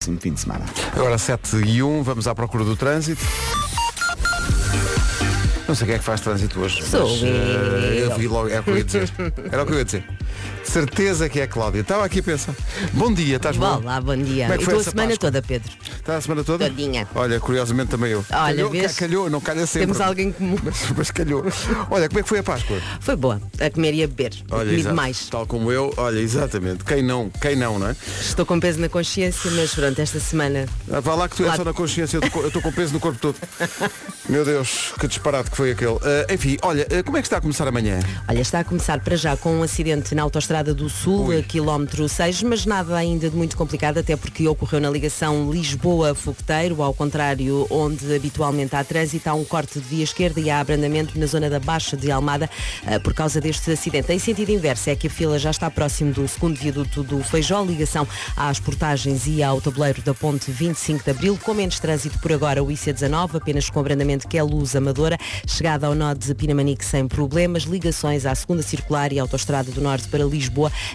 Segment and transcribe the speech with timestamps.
[0.00, 0.64] próximo fim de semana.
[0.94, 3.22] Agora 7 e 1, vamos à procura do trânsito.
[5.68, 6.82] Não sei quem é que faz trânsito hoje.
[6.82, 9.12] Sou mas, eh, eu vi logo, era o que eu ia dizer.
[9.52, 10.04] Era o que eu ia dizer.
[10.64, 11.80] Certeza que é a Cláudia.
[11.80, 12.54] Estava aqui a pensar.
[12.92, 13.78] Bom dia, estás bom?
[13.78, 14.44] Olá, bom dia.
[14.44, 15.30] Como é que foi estou a essa semana Páscoa?
[15.30, 15.72] toda, Pedro.
[15.96, 16.68] Está a semana toda?
[16.68, 17.08] Todinha.
[17.14, 18.24] Olha, curiosamente também eu.
[18.30, 18.94] Olha, calhou, vês?
[18.96, 19.86] calhou, não calha sempre.
[19.88, 20.56] Temos alguém comum.
[20.62, 21.44] Mas, mas calhou.
[21.90, 22.80] Olha, como é que foi a Páscoa?
[23.00, 23.40] Foi boa.
[23.58, 24.32] A comer e a beber.
[24.50, 24.88] Olha, Comi exato.
[24.94, 25.28] demais.
[25.30, 26.84] Tal como eu, olha, exatamente.
[26.84, 27.96] Quem não, quem não, não é?
[28.20, 30.66] Estou com peso na consciência, mas pronto, esta semana.
[30.92, 32.70] Ah, Vá lá que tu é Lá- só na consciência, eu tô- eu estou com
[32.70, 33.36] peso no corpo todo.
[34.28, 35.98] Meu Deus, que disparate que foi aquele.
[36.02, 37.98] Ah, enfim, olha, ah, como é que está a começar amanhã?
[38.28, 41.42] Olha, está a começar para já com um acidente na Autostrada do Sul, Ui.
[41.44, 46.92] quilómetro 6, mas nada ainda de muito complicado, até porque ocorreu na ligação Lisboa-Fogueteiro, ao
[46.92, 51.26] contrário, onde habitualmente há trânsito, há um corte de via esquerda e há abrandamento na
[51.26, 52.50] zona da Baixa de Almada
[52.84, 54.12] eh, por causa deste acidente.
[54.12, 57.62] Em sentido inverso, é que a fila já está próximo do segundo viaduto do Feijó,
[57.62, 58.04] ligação
[58.36, 62.60] às portagens e ao tabuleiro da ponte 25 de Abril, com menos trânsito por agora
[62.60, 67.06] o IC19, apenas com abrandamento que é luz amadora, chegada ao nó de Pinamanique sem
[67.06, 70.39] problemas, ligações à segunda circular e à autostrada do Norte para Lisboa,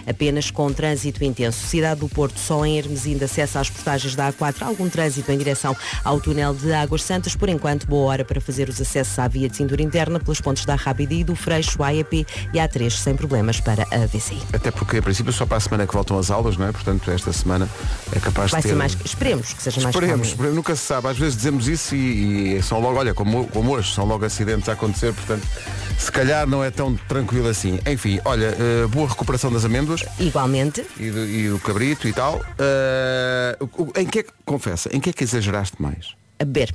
[0.06, 1.66] apenas com trânsito intenso.
[1.66, 5.38] Cidade do Porto, só em Hermes ainda acesso às portagens da A4, algum trânsito em
[5.38, 9.28] direção ao túnel de Águas Santas, por enquanto boa hora para fazer os acessos à
[9.28, 13.14] via de cintura interna pelas pontes da Rábida e do Freixo, AEP e A3 sem
[13.14, 14.42] problemas para a VCI.
[14.52, 16.72] Até porque, a princípio, só para a semana que voltam as aulas, não é?
[16.72, 17.68] Portanto, esta semana
[18.12, 18.74] é capaz Vai de ter...
[18.74, 21.08] ser mais, esperemos que seja mais Esperemos, esperemos, nunca se sabe.
[21.08, 24.68] Às vezes dizemos isso e, e são logo, olha, como, como hoje, são logo acidentes
[24.68, 25.46] a acontecer, portanto,
[25.98, 27.78] se calhar não é tão tranquilo assim.
[27.86, 32.40] Enfim, olha, eh, boa recuperação das amêndoas Igualmente, e do, e do cabrito e tal.
[33.78, 36.14] O- em que é que, confessa, em que é que exageraste mais?
[36.38, 36.74] a beber.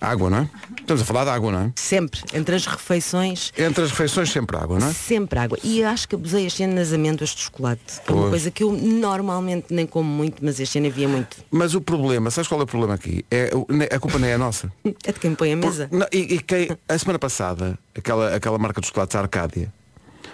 [0.00, 0.50] Água, não é?
[0.80, 1.72] Estamos a falar de água, não é?
[1.76, 4.92] Sempre, entre as refeições, Entre as refeições sempre água, não é?
[4.92, 5.58] sempre água.
[5.62, 8.00] E acho que abusei este ano nas amêndoas de chocolate.
[8.04, 11.36] Que é uma coisa que eu normalmente nem como muito, mas este ano havia muito.
[11.50, 13.24] Mas o problema, sabes qual é o problema aqui?
[13.30, 13.50] É,
[13.94, 14.70] a culpa não é a nossa.
[15.04, 15.88] É de quem põe a mesa.
[15.92, 19.72] Não, e, e quem, a semana passada, aquela, aquela marca de chocolates Arcádia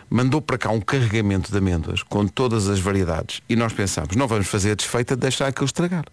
[0.08, 4.26] mandou para cá um carregamento de amêndoas com todas as variedades e nós pensámos, não
[4.28, 6.04] vamos fazer a desfeita de deixar aquilo estragar.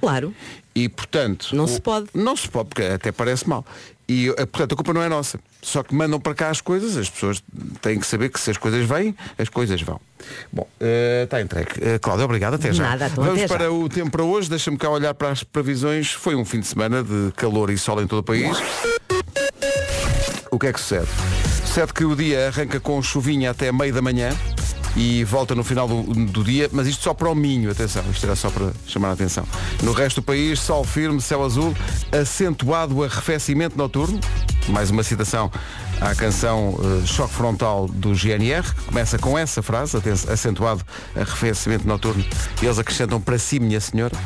[0.00, 0.32] Claro.
[0.74, 1.54] E portanto.
[1.54, 2.06] Não o- se pode.
[2.14, 3.64] Não se pode, porque até parece mal.
[4.08, 5.40] E eh, portanto a culpa não é nossa.
[5.60, 7.42] Só que mandam para cá as coisas, as pessoas
[7.82, 10.00] têm que saber que se as coisas vêm, as coisas vão.
[10.52, 11.70] Bom, eh, está entregue.
[11.80, 12.84] Uh, Cláudia, obrigado, até já.
[12.84, 13.56] Nada, Vamos até já.
[13.56, 16.12] para o tempo para hoje, deixa-me cá olhar para as previsões.
[16.12, 18.56] Foi um fim de semana de calor e sol em todo o país.
[20.52, 21.08] O que é que sucede?
[21.76, 24.30] Sucede que o dia arranca com chuvinha até meio da manhã
[24.96, 28.24] e volta no final do, do dia, mas isto só para o Minho, atenção, isto
[28.24, 29.46] era só para chamar a atenção.
[29.82, 31.76] No resto do país, sol firme, céu azul,
[32.10, 34.18] acentuado arrefecimento noturno,
[34.68, 35.52] mais uma citação
[36.00, 39.96] à canção eh, Choque Frontal do GNR, que começa com essa frase,
[40.30, 40.82] acentuado
[41.14, 42.24] arrefecimento noturno,
[42.62, 44.16] e eles acrescentam para si, minha senhora.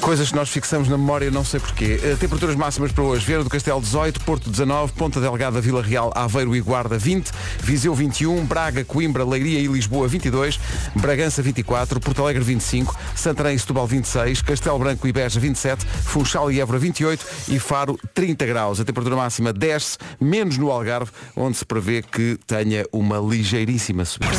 [0.00, 2.00] Coisas que nós fixamos na memória, não sei porquê.
[2.02, 3.24] Eh, Temperaturas máximas para hoje.
[3.24, 7.30] Vieira do Castelo 18, Porto 19, Ponta Delgada, Vila Real, Aveiro e Guarda 20,
[7.60, 10.58] Viseu 21, Braga, Coimbra, Leiria e Lisboa 22,
[10.96, 16.50] Bragança 24, Porto Alegre 25, Santarém e Setúbal 26, Castelo Branco e Beja 27, Funchal
[16.50, 18.80] e Évora 28 e Faro 30 graus.
[18.80, 24.32] A temperatura máxima desce, menos no Algarve, onde se prevê que tenha uma ligeiríssima subida.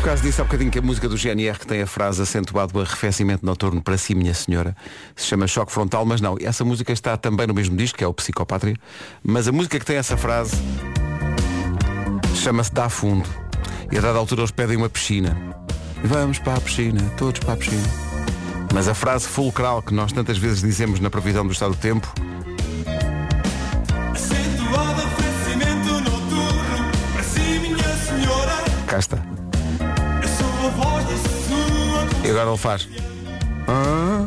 [0.00, 2.78] Por causa disso, há bocadinho que a música do GNR que tem a frase acentuado
[2.78, 4.74] o arrefecimento noturno para si, minha senhora,
[5.14, 8.06] se chama Choque Frontal, mas não, essa música está também no mesmo disco, que é
[8.06, 8.76] o Psicopátria,
[9.22, 10.56] mas a música que tem essa frase
[12.34, 13.28] chama-se Dá Fundo.
[13.92, 15.36] E a dada altura eles pedem uma piscina.
[16.02, 17.86] Vamos para a piscina, todos para a piscina.
[18.72, 22.10] Mas a frase fulcral que nós tantas vezes dizemos na previsão do estado do tempo
[28.90, 29.18] cá está.
[32.24, 32.88] E agora ele faz.
[33.68, 34.26] Ah,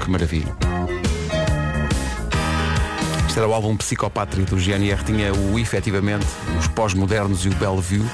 [0.00, 0.54] que maravilha.
[3.26, 5.02] Este era o álbum Psicopátria do GNR.
[5.04, 6.26] Tinha o efetivamente,
[6.60, 8.04] os pós-modernos e o Bellevue.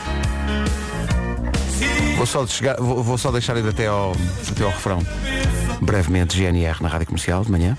[2.17, 4.13] Vou só, chegar, vou, vou só deixar ir até ao,
[4.51, 5.03] até ao refrão.
[5.83, 7.77] Brevemente GNR na Rádio Comercial de manhã.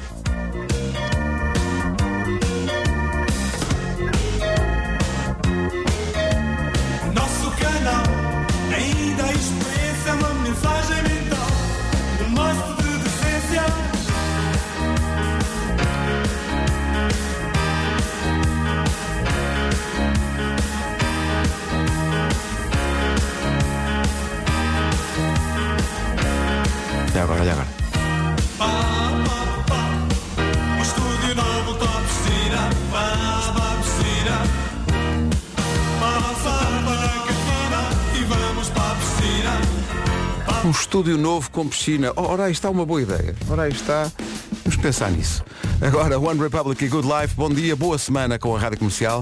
[40.97, 42.11] Estúdio novo com piscina.
[42.15, 43.35] Oh, ora, aí está uma boa ideia.
[43.47, 44.11] Ora, aí está.
[44.63, 45.45] Vamos pensar nisso.
[45.79, 47.35] Agora, One Republic e Good Life.
[47.35, 49.21] Bom dia, boa semana com a Rádio Comercial.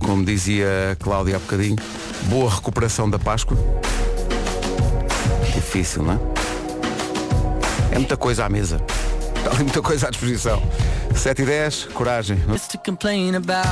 [0.00, 1.76] Como dizia Cláudia há bocadinho,
[2.24, 3.56] boa recuperação da Páscoa.
[5.54, 6.18] Difícil, não é?
[7.94, 8.84] É muita coisa à mesa.
[9.36, 10.60] Está ali muita coisa à disposição.
[11.14, 12.42] 7 e 10, coragem.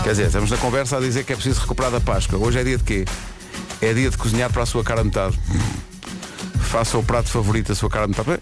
[0.05, 2.38] Quer dizer, estamos na conversa a dizer que é preciso recuperar da Páscoa.
[2.38, 3.05] Hoje é dia de quê?
[3.82, 5.37] É dia de cozinhar para a sua cara metade.
[6.76, 8.38] Faça o prato favorito da sua cara a metade.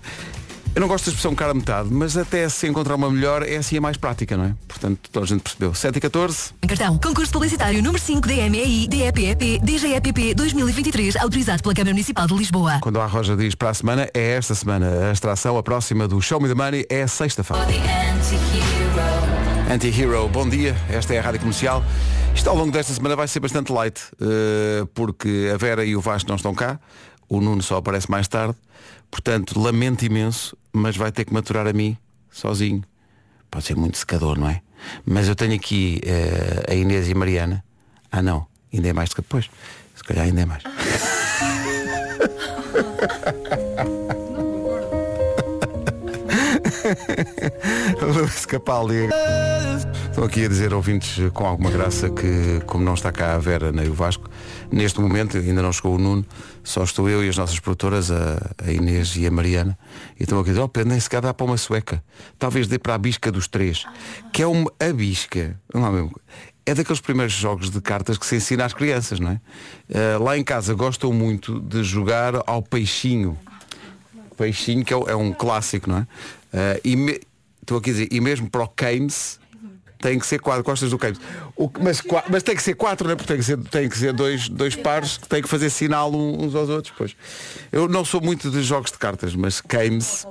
[0.75, 3.59] Eu não gosto da expressão cara a metade, mas até se encontrar uma melhor é
[3.59, 4.55] assim a mais prática, não é?
[4.67, 5.73] Portanto, toda a gente percebeu.
[5.73, 6.51] 7 e 14.
[6.61, 6.99] Em cartão.
[6.99, 12.81] Concurso publicitário número 5 DMEI DEPEP DGEPP 2023, autorizado pela Câmara Municipal de Lisboa.
[12.81, 15.11] Quando a Roja diz para a semana, é esta semana.
[15.11, 17.65] A extração, a próxima do Show Me the Money é sexta-feira.
[19.73, 20.77] Anti-Hero, bom dia.
[20.91, 21.85] Esta é a Rádio Comercial.
[22.35, 26.01] Isto ao longo desta semana vai ser bastante light, eh, porque a Vera e o
[26.01, 26.81] Vasco não estão cá.
[27.29, 28.57] O Nuno só aparece mais tarde.
[29.11, 31.97] Portanto, lamento imenso, mas vai ter que maturar a mim,
[32.31, 32.83] sozinho.
[33.51, 34.61] Pode ser muito secador, não é?
[35.07, 37.65] Mas eu tenho aqui eh, a Inês e a Mariana.
[38.11, 39.49] Ah não, ainda é mais do que depois.
[39.95, 40.63] Se calhar ainda é mais.
[48.13, 49.09] Luís Capaldi.
[50.11, 53.73] Estão aqui a dizer ouvintes com alguma graça que, como não está cá a Vera
[53.73, 54.29] nem o Vasco,
[54.71, 56.25] neste momento ainda não chegou o Nuno,
[56.63, 59.77] só estou eu e as nossas produtoras, a, a Inês e a Mariana,
[60.19, 62.03] e estão aqui a dizer, oh Pedro, nem sequer dá para uma sueca.
[62.39, 63.85] Talvez dê para a bisca dos três.
[64.33, 65.59] Que é uma a bisca.
[65.73, 66.13] Não é mesmo?
[66.67, 69.41] É daqueles primeiros jogos de cartas que se ensina às crianças, não é?
[69.91, 73.37] Eh, lá em casa gostam muito de jogar ao peixinho.
[74.37, 76.07] Peixinho, que é, é um clássico, não é?
[76.53, 77.21] Eh, e me-
[77.65, 79.41] estou aqui a dizer, e mesmo para o Keynes
[80.01, 81.19] tem que ser quatro, gostas do Keynes.
[81.57, 83.17] O que- mas, mas tem que ser quatro, não é?
[83.17, 86.15] Porque tem que ser, tem que ser dois, dois pares que têm que fazer sinal
[86.15, 86.93] uns aos outros.
[86.97, 87.17] Pois.
[87.73, 90.27] Eu não sou muito de jogos de cartas, mas Keynes.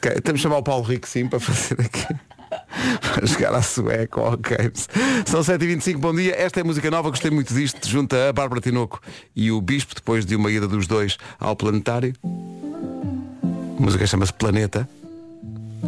[0.00, 2.06] Ke- Temos de chamar o Paulo Rico sim para fazer aqui.
[3.14, 4.88] para jogar à sueca ou ao Keynes.
[5.26, 6.34] São 7h25, bom dia.
[6.36, 7.86] Esta é música nova, gostei muito disto.
[7.86, 8.98] Junta a Bárbara Tinoco
[9.36, 12.14] e o Bispo, depois de uma ida dos dois ao planetário.
[12.24, 14.88] A música chama-se Planeta.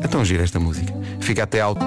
[0.00, 0.92] É tão gira esta música.
[1.20, 1.84] Fica até alto.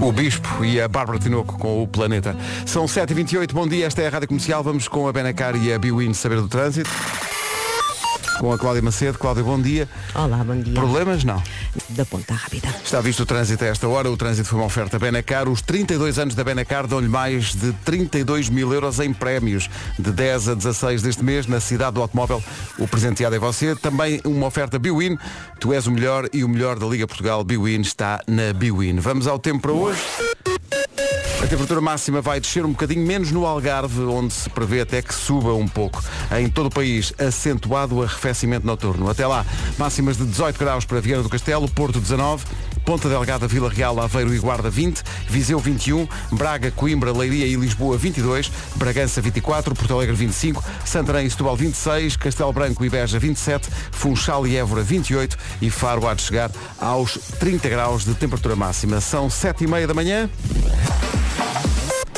[0.00, 2.36] O Bispo e a Bárbara Tinoco com o Planeta.
[2.66, 4.62] São 7h28, bom dia, esta é a Rádio Comercial.
[4.62, 6.90] Vamos com a Benacar e a Biwin saber do trânsito.
[8.38, 9.18] Com a Cláudia Macedo.
[9.18, 9.88] Cláudia, bom dia.
[10.14, 10.74] Olá, bom dia.
[10.74, 11.24] Problemas?
[11.24, 11.42] Não.
[11.90, 12.68] Da ponta rápida.
[12.84, 14.10] Está visto o trânsito a esta hora.
[14.10, 15.48] O trânsito foi uma oferta Benacar.
[15.48, 19.70] Os 32 anos da Benacar dão-lhe mais de 32 mil euros em prémios.
[19.98, 22.42] De 10 a 16 deste mês, na cidade do automóvel,
[22.78, 23.74] o presenteado é você.
[23.76, 25.16] Também uma oferta Biwin.
[25.60, 27.44] Tu és o melhor e o melhor da Liga Portugal.
[27.44, 28.98] Biwin está na Biwin.
[28.98, 30.00] Vamos ao tempo para hoje.
[31.44, 35.12] A temperatura máxima vai descer um bocadinho, menos no Algarve, onde se prevê até que
[35.12, 36.02] suba um pouco.
[36.40, 39.10] Em todo o país, acentuado o arrefecimento noturno.
[39.10, 39.44] Até lá,
[39.76, 42.46] máximas de 18 graus para Viana do Castelo, Porto 19,
[42.84, 47.96] Ponta Delgada, Vila Real, Aveiro e Guarda 20, Viseu 21, Braga, Coimbra, Leiria e Lisboa
[47.96, 53.68] 22, Bragança 24, Porto Alegre 25, Santarém e Setúbal 26, Castelo Branco e Beja 27,
[53.90, 59.00] Funchal e Évora 28 e Faro há de chegar aos 30 graus de temperatura máxima.
[59.00, 60.28] São 7 e meia da manhã.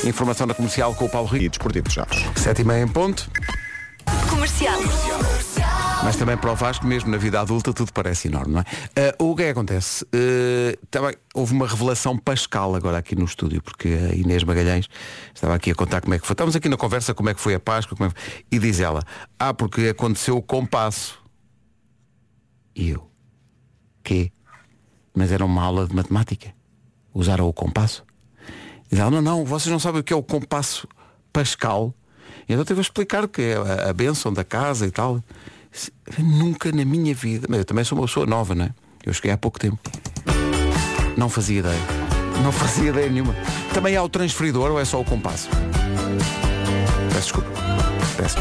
[0.03, 1.45] Informação da comercial com o Paulo Rico.
[1.45, 2.25] e desportivo de Chaves.
[2.35, 3.29] 7 e meia em ponto.
[4.29, 4.79] Comercial.
[6.03, 8.63] Mas também para o Vasco, mesmo na vida adulta, tudo parece enorme, não é?
[8.95, 10.05] Ah, o que é que acontece?
[10.13, 14.87] Ah, também houve uma revelação pascal agora aqui no estúdio, porque a Inês Magalhães
[15.33, 16.33] estava aqui a contar como é que foi.
[16.33, 19.03] Estávamos aqui na conversa como é que foi a Páscoa, é foi- e diz ela,
[19.37, 21.19] ah, porque aconteceu o compasso.
[22.73, 23.09] E eu,
[24.03, 24.31] quê?
[25.13, 26.53] Mas era uma aula de matemática.
[27.13, 28.05] Usaram o compasso?
[28.91, 30.87] E ela, não, não, vocês não sabem o que é o compasso
[31.33, 31.93] pascal.
[32.47, 35.21] E então teve a explicar que é a bênção da casa e tal.
[36.17, 38.69] Nunca na minha vida, mas eu também sou uma pessoa nova, não é?
[39.05, 39.77] Eu cheguei há pouco tempo.
[41.17, 41.79] Não fazia ideia.
[42.43, 43.35] Não fazia ideia nenhuma.
[43.73, 45.49] Também há o transferidor ou é só o compasso?
[47.09, 47.49] Peço desculpa.
[48.15, 48.37] Peço.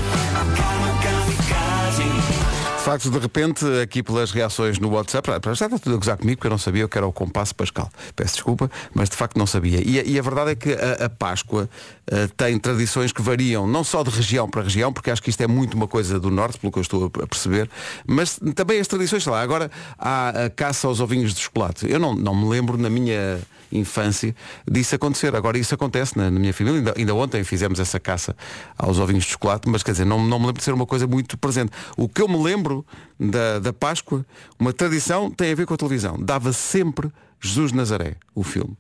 [2.86, 6.36] Facto, de repente, aqui pelas reações no WhatsApp, ah, já está tudo a gozar comigo
[6.38, 7.90] porque eu não sabia o que era o compasso pascal.
[8.14, 9.82] Peço desculpa, mas de facto não sabia.
[9.84, 11.68] E, a- e a verdade é que a, a Páscoa
[12.08, 15.40] ah, tem tradições que variam, não só de região para região, porque acho que isto
[15.42, 17.68] é muito uma coisa do norte, pelo que eu estou a a perceber,
[18.06, 21.90] mas também as tradições, sei lá, agora há a caça aos ovinhos de chocolate.
[21.90, 24.34] Eu não, não me lembro na minha infância
[24.70, 25.34] disso acontecer.
[25.34, 26.78] Agora isso acontece na, na minha família.
[26.78, 28.36] Ainda, ainda ontem fizemos essa caça
[28.76, 31.06] aos ovinhos de chocolate, mas quer dizer, não, não me lembro de ser uma coisa
[31.06, 31.72] muito presente.
[31.96, 32.84] O que eu me lembro
[33.18, 34.24] da, da Páscoa,
[34.58, 36.16] uma tradição tem a ver com a televisão.
[36.18, 38.76] Dava sempre Jesus de Nazaré, o filme.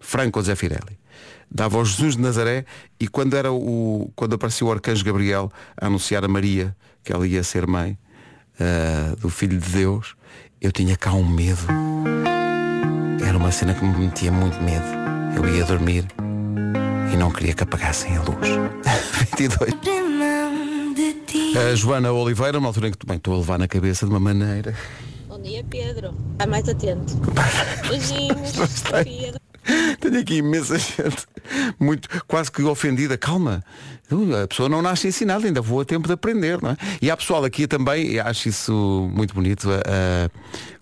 [0.00, 0.98] Franco Zé Firelli.
[1.50, 2.64] Dava ao Jesus de Nazaré
[2.98, 4.10] e quando era o.
[4.16, 7.96] quando apareceu o Arcanjo Gabriel a anunciar a Maria que ela ia ser mãe,
[8.58, 10.16] ah, do Filho de Deus,
[10.60, 11.66] eu tinha cá um medo.
[13.24, 14.84] Era uma cena que me metia muito medo.
[15.36, 16.06] Eu ia dormir
[17.12, 18.48] e não queria que apagassem a luz.
[19.36, 19.74] 22.
[21.56, 24.20] A Joana Oliveira, uma altura em que bem, estou a levar na cabeça de uma
[24.20, 24.74] maneira.
[25.28, 26.14] Bom dia, Pedro.
[26.32, 27.14] Está mais atento.
[27.88, 29.04] Beijinhos, Gostei.
[29.04, 29.40] Pedro.
[30.00, 31.26] Tenho aqui imensa gente
[31.78, 33.18] muito quase que ofendida.
[33.18, 33.64] Calma,
[34.42, 36.76] a pessoa não nasce ensinada, ainda vou a tempo de aprender, não é?
[37.02, 40.30] E há pessoal aqui também, acho isso muito bonito, ah,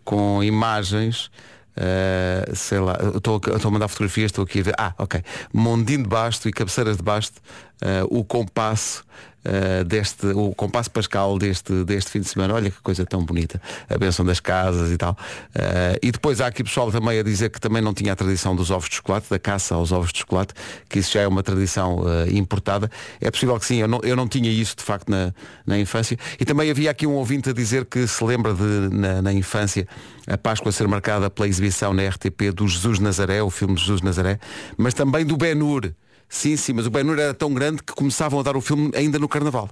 [0.05, 1.31] com imagens.
[1.77, 4.75] Ah, sei lá, estou a mandar fotografias, estou aqui a ver.
[4.79, 5.23] Ah, ok.
[5.53, 7.41] Mondinho de basto e cabeceiras de basto,
[7.83, 9.05] ah, o compasso
[9.45, 12.55] ah, deste, o compasso pascal deste, deste fim de semana.
[12.55, 13.61] Olha que coisa tão bonita.
[13.89, 15.17] A benção das casas e tal.
[15.55, 18.57] Ah, e depois há aqui pessoal também a dizer que também não tinha a tradição
[18.57, 20.55] dos ovos de chocolate, da caça aos ovos de chocolate,
[20.89, 22.91] que isso já é uma tradição ah, importada.
[23.21, 25.33] É possível que sim, eu não, eu não tinha isso de facto na,
[25.67, 26.19] na infância.
[26.41, 29.87] E também havia aqui um ouvinte a dizer que se lembra de, na, na infância,
[30.27, 34.39] a Páscoa ser marcada pela exibição na RTP do Jesus Nazaré, o filme Jesus Nazaré,
[34.77, 35.93] mas também do Ben-Hur.
[36.29, 39.19] Sim, sim, mas o Ben-Hur era tão grande que começavam a dar o filme ainda
[39.19, 39.69] no Carnaval.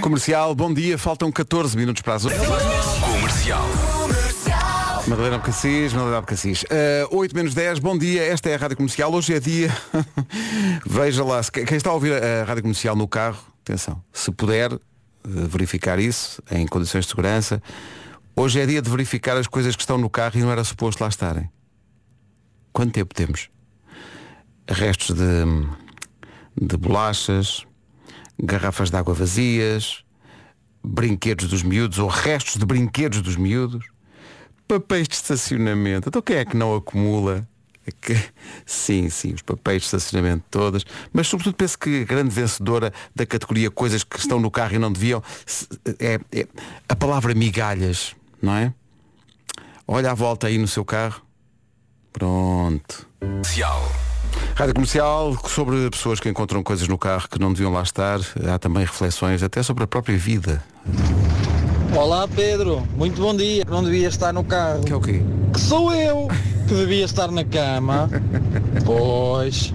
[0.00, 2.36] Comercial, bom dia, faltam 14 minutos para as 8.
[3.00, 3.68] Comercial.
[5.06, 6.62] Madalena Abcacis, Madalena Abcacis.
[6.64, 9.12] Uh, 8 menos 10, bom dia, esta é a Rádio Comercial.
[9.12, 9.70] Hoje é dia.
[10.86, 14.72] Veja lá, se- quem está a ouvir a Rádio Comercial no carro, atenção, se puder
[14.72, 14.78] uh,
[15.24, 17.60] verificar isso em condições de segurança,
[18.36, 21.02] hoje é dia de verificar as coisas que estão no carro e não era suposto
[21.02, 21.48] lá estarem.
[22.72, 23.48] Quanto tempo temos?
[24.68, 25.44] Restos de,
[26.60, 27.66] de bolachas,
[28.38, 30.04] garrafas de água vazias,
[30.82, 33.86] brinquedos dos miúdos ou restos de brinquedos dos miúdos,
[34.66, 36.08] papéis de estacionamento.
[36.08, 37.46] Então quem é que não acumula?
[37.86, 38.30] É
[38.64, 40.84] Sim, sim, os papéis de estacionamento todas.
[41.12, 44.78] Mas sobretudo penso que a grande vencedora da categoria coisas que estão no carro e
[44.78, 45.22] não deviam
[45.98, 46.46] é, é
[46.88, 48.72] a palavra migalhas, não é?
[49.86, 51.22] Olha à volta aí no seu carro.
[52.12, 53.08] Pronto.
[54.62, 58.60] Rádio Comercial, sobre pessoas que encontram coisas no carro que não deviam lá estar, há
[58.60, 60.62] também reflexões até sobre a própria vida.
[61.92, 63.64] Olá Pedro, muito bom dia.
[63.68, 64.84] Não devia estar no carro.
[64.84, 65.20] Que é o quê?
[65.52, 66.28] Que sou eu
[66.68, 68.08] que devia estar na cama.
[68.86, 69.74] Pois.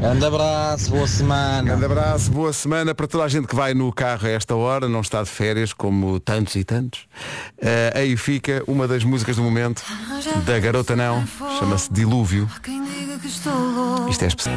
[0.00, 1.62] Grande abraço, boa semana.
[1.62, 4.88] Grande abraço, boa semana para toda a gente que vai no carro a esta hora,
[4.88, 7.06] não está de férias como tantos e tantos.
[7.60, 9.84] Eh, aí fica uma das músicas do momento
[10.46, 11.22] da Garota Não,
[11.58, 12.48] chama-se Dilúvio.
[14.08, 14.56] Isto é especial.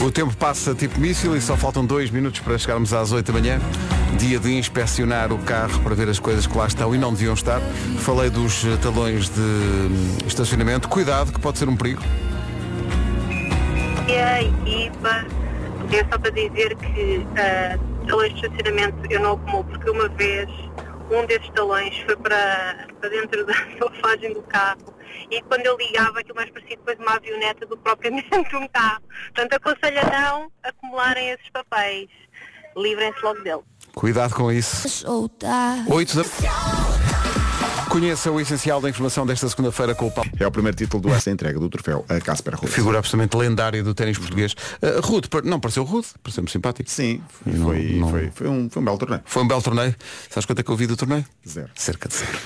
[0.00, 3.40] O tempo passa tipo míssil e só faltam dois minutos para chegarmos às 8 da
[3.40, 3.60] manhã.
[4.20, 7.34] Dia de inspecionar o carro para ver as coisas que lá estão e não deviam
[7.34, 7.60] estar.
[7.98, 10.88] Falei dos talões de estacionamento.
[10.88, 12.02] Cuidado, que pode ser um perigo.
[14.08, 15.26] E a equipa,
[15.92, 20.48] é só para dizer que ah, talões de estacionamento eu não acumulo, porque uma vez
[21.10, 24.96] um desses talões foi para, para dentro da solfagem do carro
[25.30, 29.02] e quando eu ligava aquilo mais parecia depois uma avioneta do que propriamente um carro.
[29.34, 32.08] Portanto, aconselho a não acumularem esses papéis.
[32.76, 33.62] Livrem-se logo dele.
[33.94, 34.88] Cuidado com isso.
[34.88, 35.84] Soltar.
[35.88, 36.22] 8 da...
[37.90, 40.30] Conheça o essencial da informação desta segunda-feira com o Paulo.
[40.38, 42.70] É o primeiro título do essa entrega do troféu a Casper Ruud.
[42.70, 44.52] Figura absolutamente lendária do ténis português.
[44.82, 46.90] Uh, Rude, par- não pareceu rude, pareceu-me simpático.
[46.90, 48.08] Sim, Não, foi, não.
[48.10, 49.22] Foi, foi, um, foi um belo torneio.
[49.24, 49.94] Foi um belo torneio.
[50.28, 51.24] Sabes quanto é que eu vi do torneio?
[51.48, 51.70] Zero.
[51.74, 52.38] Cerca de zero.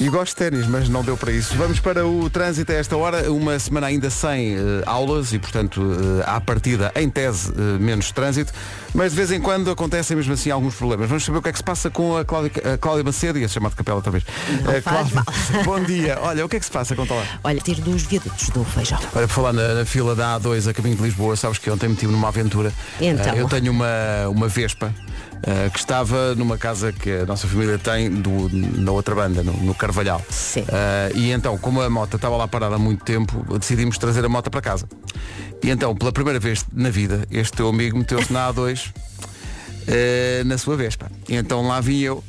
[0.00, 1.56] E gosto de ténis, mas não deu para isso.
[1.56, 5.82] Vamos para o trânsito a esta hora, uma semana ainda sem eh, aulas e, portanto,
[5.82, 8.52] eh, à partida, em tese, eh, menos trânsito,
[8.94, 11.08] mas de vez em quando acontecem mesmo assim alguns problemas.
[11.08, 13.48] Vamos saber o que é que se passa com a Cláudia, a Cláudia Macedo, ia
[13.48, 14.22] chamar de capela outra vez.
[14.62, 15.24] Não Eh, faz Cláudia,
[15.66, 16.16] Bom dia.
[16.22, 16.94] Olha, o que é que se passa?
[16.94, 17.24] Conta lá.
[17.42, 19.00] Olha, tiro dos viadutos do feijão.
[19.16, 21.88] Olha, por falar na, na fila da A2 a caminho de Lisboa, sabes que ontem
[21.88, 22.72] meti-me numa aventura.
[23.00, 23.34] Então?
[23.34, 24.94] Eu tenho uma, uma Vespa
[25.42, 29.52] eh, que estava numa casa que a nossa família tem do, na outra banda, no,
[29.52, 30.22] no Carvalhal.
[30.30, 30.64] Sim.
[30.68, 34.28] Eh, e então, como a moto estava lá parada há muito tempo, decidimos trazer a
[34.28, 34.88] moto para casa.
[35.62, 38.92] E então, pela primeira vez na vida, este teu amigo meteu-se na A2
[39.86, 41.10] eh, na sua Vespa.
[41.28, 42.22] E então lá vim eu.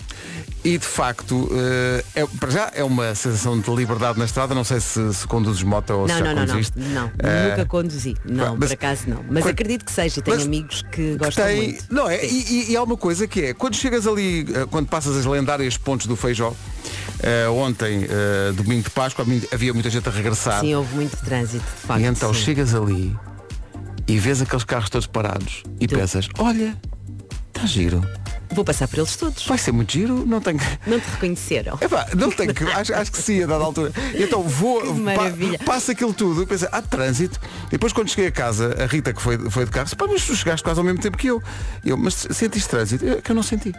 [0.62, 4.54] E de facto, eh, é, para já é uma sensação de liberdade na estrada.
[4.54, 6.80] Não sei se, se conduzes moto ou se Não, já não, não, não, conduziste.
[6.80, 7.12] não.
[7.20, 8.16] Eh, Nunca conduzi.
[8.25, 9.24] Não, mas- por acaso não.
[9.30, 10.22] Mas Quando- acredito que seja.
[10.22, 11.86] Tenho amigos que que gostam tem- muito.
[11.89, 12.25] Não é?
[12.25, 15.78] E, e- há uma coisa que é, quando chegas ali, eh, quando passas as lendárias
[15.78, 16.54] pontes do Feijó,
[17.22, 20.60] eh, ontem, eh, domingo de Páscoa, havia muita gente a regressar.
[20.60, 22.01] Sim, houve muito trânsito, de facto.
[22.01, 22.42] e então sim.
[22.42, 23.16] chegas ali
[24.08, 26.75] e vês aqueles carros todos parados e Tu- pensas, olha,
[27.56, 28.06] está giro.
[28.51, 29.46] Vou passar por eles todos.
[29.46, 30.89] Vai ser muito giro, não tenho que.
[30.89, 31.77] Não te reconheceram.
[31.82, 32.63] Epá, não tenho que.
[32.63, 33.91] Acho, acho que sim, a dada altura.
[34.15, 34.82] Então vou.
[35.03, 37.39] Pa, passa aquilo tudo, pensa, há trânsito.
[37.68, 40.08] E depois quando cheguei a casa, a Rita que foi, foi de carro, disse, pá,
[40.08, 41.41] mas tu chegaste quase ao mesmo tempo que eu.
[41.86, 43.08] Eu, mas sentiste trânsito?
[43.08, 43.72] É que eu não senti.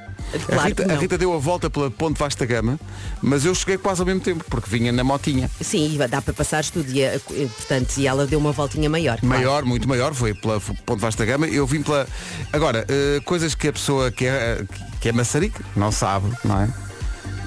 [0.47, 0.97] Claro a, Rita, a.
[0.97, 2.79] Rita deu a volta pela Ponte Vasta Gama,
[3.21, 5.51] mas eu cheguei quase ao mesmo tempo, porque vinha na motinha.
[5.61, 6.91] Sim, dá para passar tudo.
[6.91, 9.19] E, eh, portanto, e ela deu uma voltinha maior.
[9.19, 9.27] claro.
[9.29, 11.47] Maior, muito maior, foi pela Ponte Vasta Gama.
[11.49, 12.07] Eu vim pela.
[12.53, 14.60] Agora, eh, coisas que a pessoa que é,
[15.01, 16.69] que é maçarica não sabe, não é?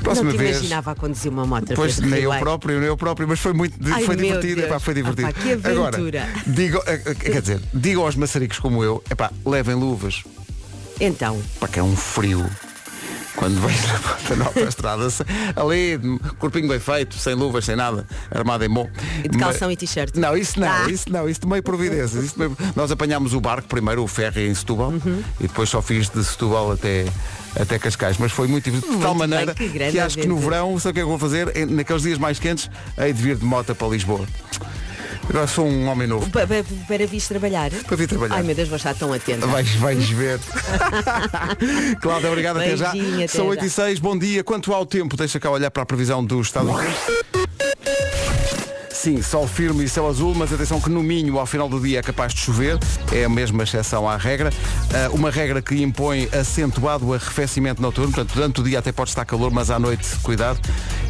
[0.03, 0.57] Próxima não te vez.
[0.57, 1.73] imaginava a conduzir uma moto.
[1.75, 4.93] Pois nem eu próprio, nem eu próprio, mas foi muito Ai, foi divertido, epá, foi
[4.93, 5.29] divertido.
[5.29, 6.27] Epá, que Agora, aventura.
[6.45, 10.23] digo, eh, eh, quer dizer, digam aos maçaricos como eu, epá, levem luvas,
[10.99, 12.45] Então, para que é um frio.
[13.35, 15.23] Quando vais na ponta na autoestrada, se-
[15.55, 15.99] ali,
[16.37, 18.87] corpinho bem feito, sem luvas, sem nada, armado em bom.
[19.23, 20.15] e de calção Mas- e t-shirt.
[20.15, 20.89] Não, isso não, Ah.
[20.89, 22.23] isso não, isso de meio providências.
[22.23, 25.23] Isso meio- Nós apanhámos o barco primeiro, o ferry em Setúbal, Uhum.
[25.39, 27.05] e depois só fiz de Setúbal até,
[27.59, 28.17] até Cascais.
[28.19, 30.77] Mas foi muito divertido, de tal Muito bem, maneira que grande acho que no verão,
[30.79, 31.67] sabe o que é que eu vou fazer?
[31.67, 34.25] Naqueles dias mais quentes, hei de vir de moto para Lisboa.
[35.29, 36.29] Agora sou um homem novo.
[36.29, 37.71] Pa- pa- Para vir trabalhar?
[37.71, 38.35] Para vir trabalhar.
[38.35, 39.47] Ai meu Deus, vou estar tão atenta.
[39.47, 40.39] Vais, vais ver.
[42.01, 42.91] Cláudia, obrigado até já.
[42.91, 43.65] Beijinho, até São 8 já.
[43.65, 44.43] e 6, bom dia.
[44.43, 47.42] Quanto ao tempo, deixa cá olhar para a previsão do estado do tempo.
[49.03, 51.99] Sim, sol firme e céu azul, mas atenção que no Minho, ao final do dia,
[51.99, 52.79] é capaz de chover.
[53.11, 54.49] É a mesma exceção à regra.
[54.93, 58.13] Ah, uma regra que impõe acentuado arrefecimento noturno.
[58.13, 60.57] Portanto, durante o dia até pode estar calor, mas à noite, cuidado,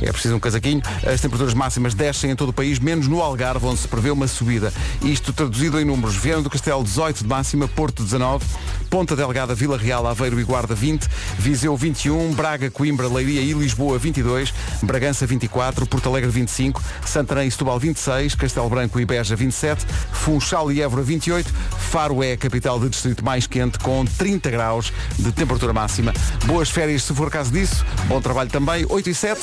[0.02, 0.82] é preciso um casaquinho.
[1.06, 4.28] As temperaturas máximas descem em todo o país, menos no Algarve, onde se prevê uma
[4.28, 4.74] subida.
[5.04, 6.16] Isto traduzido em números.
[6.16, 8.44] Viana do Castelo, 18 de máxima, Porto, 19,
[8.90, 11.08] Ponta Delgada, Vila Real, Aveiro e Guarda, 20,
[11.38, 17.52] Viseu, 21, Braga, Coimbra, Leiria e Lisboa, 22, Bragança, 24, Porto Alegre, 25, Santarém e
[17.52, 21.54] Setúbal, 26, Castelo Branco e Beja, 27, Funchal e Évora, 28,
[21.92, 26.14] Faro é a capital de distrito mais quente, com 30 graus de temperatura máxima.
[26.46, 27.86] Boas férias, se for caso disso.
[28.08, 28.86] Bom trabalho também.
[28.88, 29.42] 8 e 7.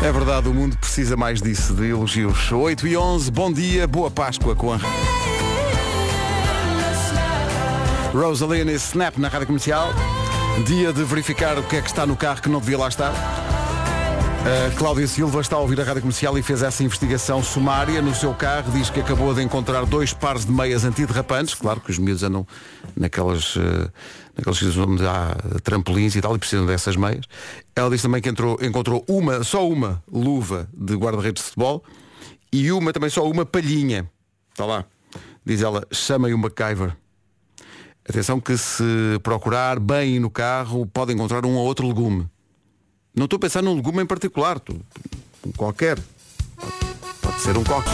[0.00, 2.52] É verdade, o mundo precisa mais disso, de elogios.
[2.52, 4.78] 8 e 11, bom dia, boa Páscoa com a...
[8.14, 9.92] Rosaline e Snap na rádio comercial.
[10.66, 13.39] Dia de verificar o que é que está no carro que não devia lá estar.
[14.42, 18.14] A Cláudia Silva está a ouvir a rádio comercial e fez essa investigação sumária no
[18.14, 18.72] seu carro.
[18.72, 21.54] Diz que acabou de encontrar dois pares de meias antiderrapantes.
[21.54, 22.46] Claro que os miúdos andam
[22.96, 23.88] naquelas, eh,
[24.36, 27.26] naqueles sítios onde há trampolins e tal e precisam dessas meias.
[27.76, 31.84] Ela diz também que entrou- encontrou uma, só uma luva de guarda-redes de futebol
[32.52, 34.10] e uma, também só uma palhinha.
[34.52, 34.84] Está lá.
[35.44, 36.96] Diz ela, chamem o MacGyver.
[38.08, 38.82] Atenção que se
[39.22, 42.26] procurar bem no carro pode encontrar um ou outro legume.
[43.14, 44.74] Não estou a pensar num legume em particular, tô-
[45.46, 45.98] um qualquer.
[47.20, 47.90] Pode ser um qualquer.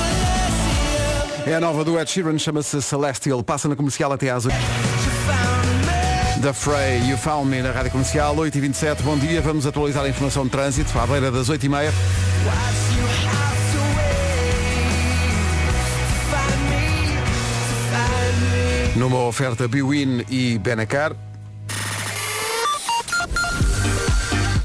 [1.46, 4.56] É a nova do Ed Sheeran, chama-se Celestial, passa na comercial até às 8.
[6.42, 10.44] Da Frey, You Found Me na Rádio Comercial, 8h27, bom dia, vamos atualizar a informação
[10.44, 11.92] de trânsito à beira das 8h30.
[18.96, 21.14] Numa oferta Biwin e Benacar.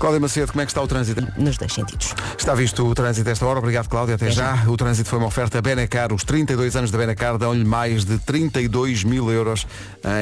[0.02, 1.22] Cláudia Macedo, como é que está o trânsito?
[1.38, 2.16] Nos dois sentidos.
[2.36, 3.60] Está visto o trânsito a esta hora.
[3.60, 4.16] Obrigado, Cláudia.
[4.16, 4.64] Até já.
[4.68, 6.12] O trânsito foi uma oferta Benacar.
[6.12, 9.68] Os 32 anos da Benacar dão-lhe mais de 32 mil euros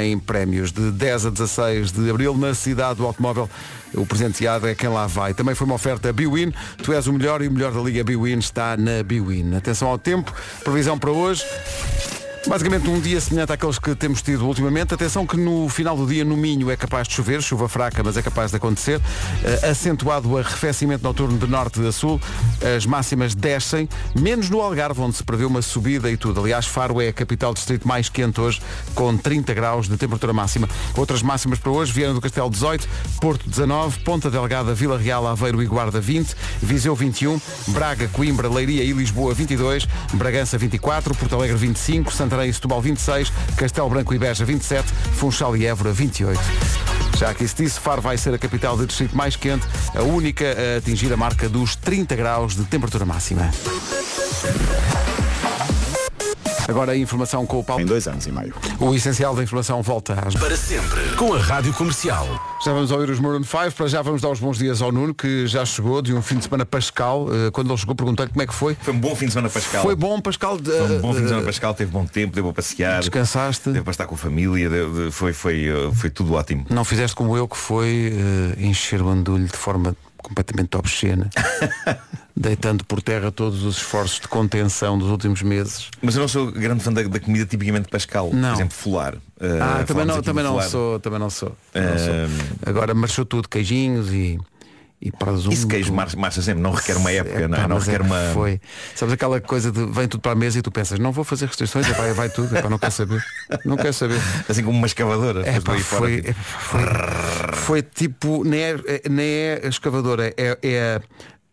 [0.04, 0.74] em prémios.
[0.74, 3.50] De 10 a 16 de abril, na cidade do automóvel,
[3.94, 5.34] o presenteado é quem lá vai.
[5.34, 6.54] Também foi uma oferta Biwin.
[6.84, 9.56] Tu és o melhor e o melhor da Liga Biwin está na Biwin.
[9.56, 10.34] Atenção ao tempo.
[10.62, 11.46] Previsão para hoje.
[12.48, 14.94] Basicamente um dia semelhante àqueles que temos tido ultimamente.
[14.94, 18.16] Atenção que no final do dia no Minho é capaz de chover, chuva fraca, mas
[18.16, 19.02] é capaz de acontecer.
[19.44, 22.20] Eh, acentuado o arrefecimento noturno de norte a sul.
[22.76, 26.40] As máximas descem, menos no Algarve, onde se prevê uma subida e tudo.
[26.40, 28.62] Aliás, Faro é a capital distrito mais quente hoje,
[28.96, 30.68] com 30 graus de temperatura máxima.
[30.96, 32.88] Outras máximas para hoje, Viana do Castelo 18,
[33.20, 38.84] Porto 19, Ponta Delgada, Vila Real, Aveiro e Guarda 20, Viseu 21, Braga, Coimbra, Leiria
[38.84, 44.20] e Lisboa 22, Bragança 24, Porto Alegre 25, Santarém e Setúbal 26, Castelo Branco e
[44.20, 46.40] Beja 27, Funchal e Évora 28.
[47.18, 49.66] Já que isso disse, Faro vai ser a capital de distrito mais quente,
[49.96, 53.50] a única a atingir a marca dos 30 graus de temperatura máxima.
[56.70, 57.82] Agora a informação com o Paulo.
[57.82, 58.54] Em dois anos e meio.
[58.80, 60.36] O essencial da informação volta às...
[60.36, 61.02] Para sempre.
[61.18, 62.28] Com a Rádio Comercial.
[62.64, 65.14] Já vamos ouvir os Maroon 5, para já vamos dar os bons dias ao Nuno,
[65.14, 67.28] que já chegou de um fim de semana pascal.
[67.32, 68.76] Eh, Quando ele chegou, perguntei-lhe como é que foi.
[68.82, 69.82] Foi um bom fim de semana pascal.
[69.82, 70.58] Foi bom, Pascal?
[70.60, 73.00] de- Foi um bom fim de semana eh, pascal, teve bom tempo, deu para passear.
[73.00, 73.70] Descansaste?
[73.72, 76.66] Deu para estar com a família, deu- foi, foi, eh, foi tudo ótimo.
[76.70, 78.14] Não fizeste como eu, que foi
[78.58, 81.30] encher o andulho de forma completamente obscena.
[82.40, 85.90] deitando por terra todos os esforços de contenção dos últimos meses.
[86.02, 88.32] Mas eu não sou grande fã da, da comida tipicamente Pascal.
[88.34, 88.50] Não.
[88.50, 89.16] Por exemplo, folar.
[89.42, 91.56] Ah, Uh, também não, também não sou, também não sou.
[91.74, 92.66] Não sou.
[92.66, 94.38] Agora marchou tudo, queijinhos e,
[95.02, 95.54] e presunto.
[95.54, 97.68] Isso queijo marcha, marcha sempre, não requer uma época, não, é?
[97.68, 98.20] Não é requer que uma.
[98.34, 98.60] Foi.
[98.96, 101.46] Sabes aquela coisa de vem tudo para a mesa e tu pensas, não vou fazer
[101.46, 103.24] restrições, epá, vai tudo, epá, não quer saber.
[103.64, 104.20] Não quer saber.
[104.48, 105.42] Assim como uma escavadora.
[105.42, 106.82] É, daí fora, foi, tipo, foi,
[107.54, 108.76] foi tipo, nem é,
[109.10, 111.02] nem é escavadora, é, é,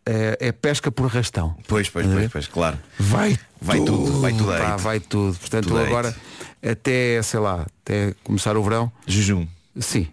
[0.07, 1.57] é, é pesca por arrastão.
[1.66, 2.79] Pois, pois, pois, pois, claro.
[2.99, 5.38] Vai, Vai tudo, vai tudo pá, vai tudo.
[5.38, 6.14] Portanto, Tudo agora,
[6.64, 8.92] até, sei lá, até começar o verão.
[9.07, 9.47] Jejum.
[9.81, 10.07] Sim.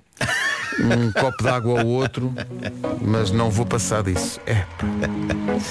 [0.80, 2.34] Um copo de água ao outro,
[3.02, 4.40] mas não vou passar disso.
[4.48, 4.66] É.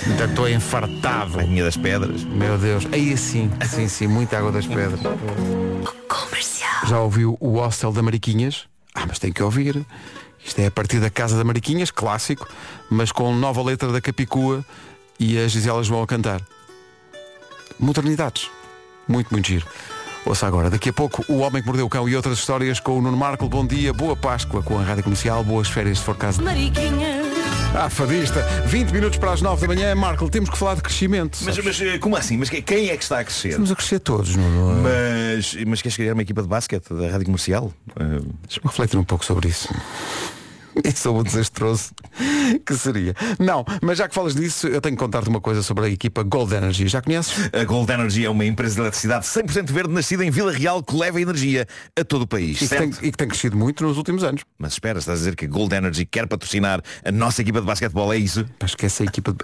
[0.06, 1.38] Ainda estou enfartado.
[1.38, 2.24] Rainha das pedras.
[2.24, 2.86] Meu Deus.
[2.92, 5.00] Aí sim, sim, sim, muita água das pedras.
[6.86, 8.66] Já ouviu o Hostel da Mariquinhas?
[8.94, 9.84] Ah, mas tem que ouvir.
[10.44, 12.48] Isto é a partir da Casa da Mariquinhas, clássico,
[12.90, 14.64] mas com nova letra da Capicua
[15.18, 16.40] e as Giselas vão a cantar.
[17.78, 18.50] Modernidades.
[19.06, 19.66] Muito, muito giro.
[20.24, 22.98] Ouça agora, daqui a pouco, O Homem que Mordeu o Cão e outras histórias com
[22.98, 23.48] o Nuno Marco.
[23.48, 26.42] Bom dia, boa Páscoa com a Rádio Comercial, boas férias se for caso.
[26.42, 27.21] Mariquinha.
[27.74, 31.38] Ah, fadista, 20 minutos para as 9 da manhã, Marco, temos que falar de crescimento.
[31.42, 31.78] Mas, sabes?
[31.80, 32.36] mas eh, como assim?
[32.36, 33.48] Mas que- quem é que está a crescer?
[33.48, 34.82] Estamos a crescer todos, Nuno.
[34.82, 37.72] Mas, mas queres criar uma equipa de basquete da rádio comercial?
[37.98, 38.02] Eh,
[38.46, 39.68] Deixa-me refletir um pouco sobre isso.
[40.84, 41.90] E sobre o desastroso
[42.64, 43.14] que seria.
[43.38, 46.22] Não, mas já que falas disso, eu tenho que contar-te uma coisa sobre a equipa
[46.22, 46.88] Gold Energy.
[46.88, 47.50] Já conheces?
[47.52, 50.96] A Gold Energy é uma empresa de eletricidade 100% verde nascida em Vila Real que
[50.96, 51.66] leva energia
[51.98, 52.60] a todo o país.
[52.60, 54.42] E que, tem, e que tem crescido muito nos últimos anos.
[54.58, 57.66] Mas espera, estás a dizer que a Gold Energy quer patrocinar a nossa equipa de
[57.66, 58.44] basquetebol, é isso?
[58.58, 59.38] Pá, Esquece a equipa de,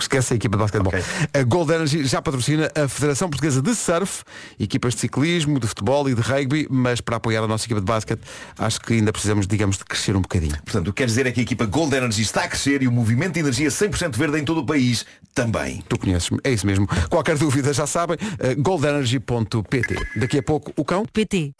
[0.00, 0.92] esquece a equipa de basquetebol.
[1.32, 4.22] A Gold Energy já patrocina a Federação Portuguesa de Surf,
[4.58, 7.86] equipas de ciclismo, de futebol e de rugby, mas para apoiar a nossa equipa de
[7.86, 8.20] basquete,
[8.58, 10.56] acho que ainda precisamos, digamos, de crescer um bocadinho.
[10.64, 12.88] Portanto, o que quer dizer é que a equipa Gold Energy está a crescer e
[12.88, 15.82] o movimento de energia 100% verde em todo o país também.
[15.88, 16.86] Tu conheces, é isso mesmo.
[17.08, 19.94] Qualquer dúvida já sabem, eh, goldenergy.pt.
[20.16, 21.06] Daqui a pouco o cão.
[21.06, 21.52] PT.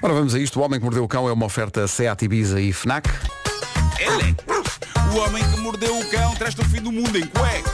[0.00, 2.60] Ora vamos a isto, o homem que mordeu o cão é uma oferta Seat Ibiza
[2.60, 3.08] e FNAC.
[3.98, 7.72] Ele é o homem que mordeu o cão traz-te o fim do mundo em cuecas.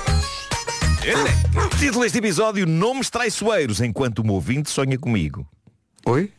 [1.03, 1.48] Ele é
[1.79, 5.46] Título deste episódio, Nomes Traiçoeiros, enquanto o meu ouvinte sonha comigo.
[6.05, 6.33] Oi?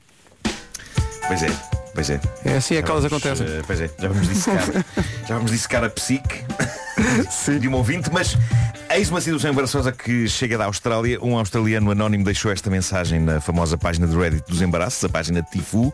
[1.27, 1.47] Pois é,
[1.93, 2.19] pois é.
[2.45, 3.45] É assim é que elas acontecem.
[3.47, 4.65] eh, pois é, já vamos dissecar,
[5.27, 6.45] já vamos dissecar a psique
[7.59, 8.37] de um ouvinte, mas
[8.91, 11.19] eis uma situação embaraçosa que chega da Austrália.
[11.21, 15.41] Um australiano anónimo deixou esta mensagem na famosa página do Reddit dos embaraços, a página
[15.43, 15.93] Tifu,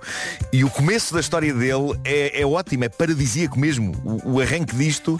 [0.52, 3.92] e o começo da história dele é, é ótimo, é paradisíaco mesmo.
[4.04, 5.20] O, o arranque disto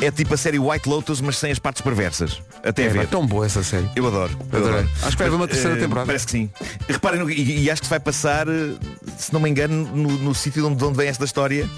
[0.00, 2.40] é tipo a série White Lotus, mas sem as partes perversas.
[2.62, 3.00] Até É, ver.
[3.00, 3.88] pá, tão boa essa série.
[3.96, 4.32] Eu adoro.
[4.52, 4.78] eu Adorei.
[4.80, 4.90] adoro.
[5.02, 6.06] Acho que vai haver uma Mas, terceira eh, temporada.
[6.06, 6.50] Parece que sim.
[6.88, 8.74] Reparem, no- e, e acho que se vai passar, eh,
[9.18, 11.68] se não me engano, no, no sítio de onde, de onde vem esta história.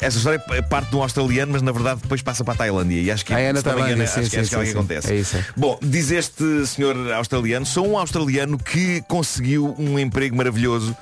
[0.00, 3.00] Esta história é parte de um australiano, mas na verdade depois passa para a Tailândia.
[3.02, 4.60] E acho que, Ah, é na Tailândia, acho sim, que, acho sim, que é o
[4.60, 4.78] que sim, sim.
[4.78, 5.12] acontece.
[5.12, 5.44] É isso, é.
[5.56, 10.96] Bom, diz este senhor australiano, sou um australiano que conseguiu um emprego maravilhoso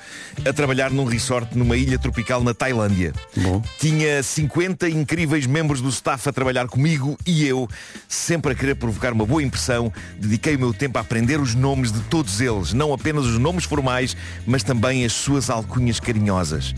[0.45, 3.13] a trabalhar num resort numa ilha tropical na Tailândia.
[3.37, 3.61] Bom.
[3.79, 7.69] Tinha 50 incríveis membros do staff a trabalhar comigo e eu,
[8.07, 11.91] sempre a querer provocar uma boa impressão, dediquei o meu tempo a aprender os nomes
[11.91, 16.75] de todos eles, não apenas os nomes formais, mas também as suas alcunhas carinhosas.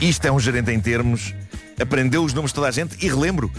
[0.00, 1.34] Isto é um gerente em termos,
[1.80, 3.50] aprendeu os nomes de toda a gente e relembro.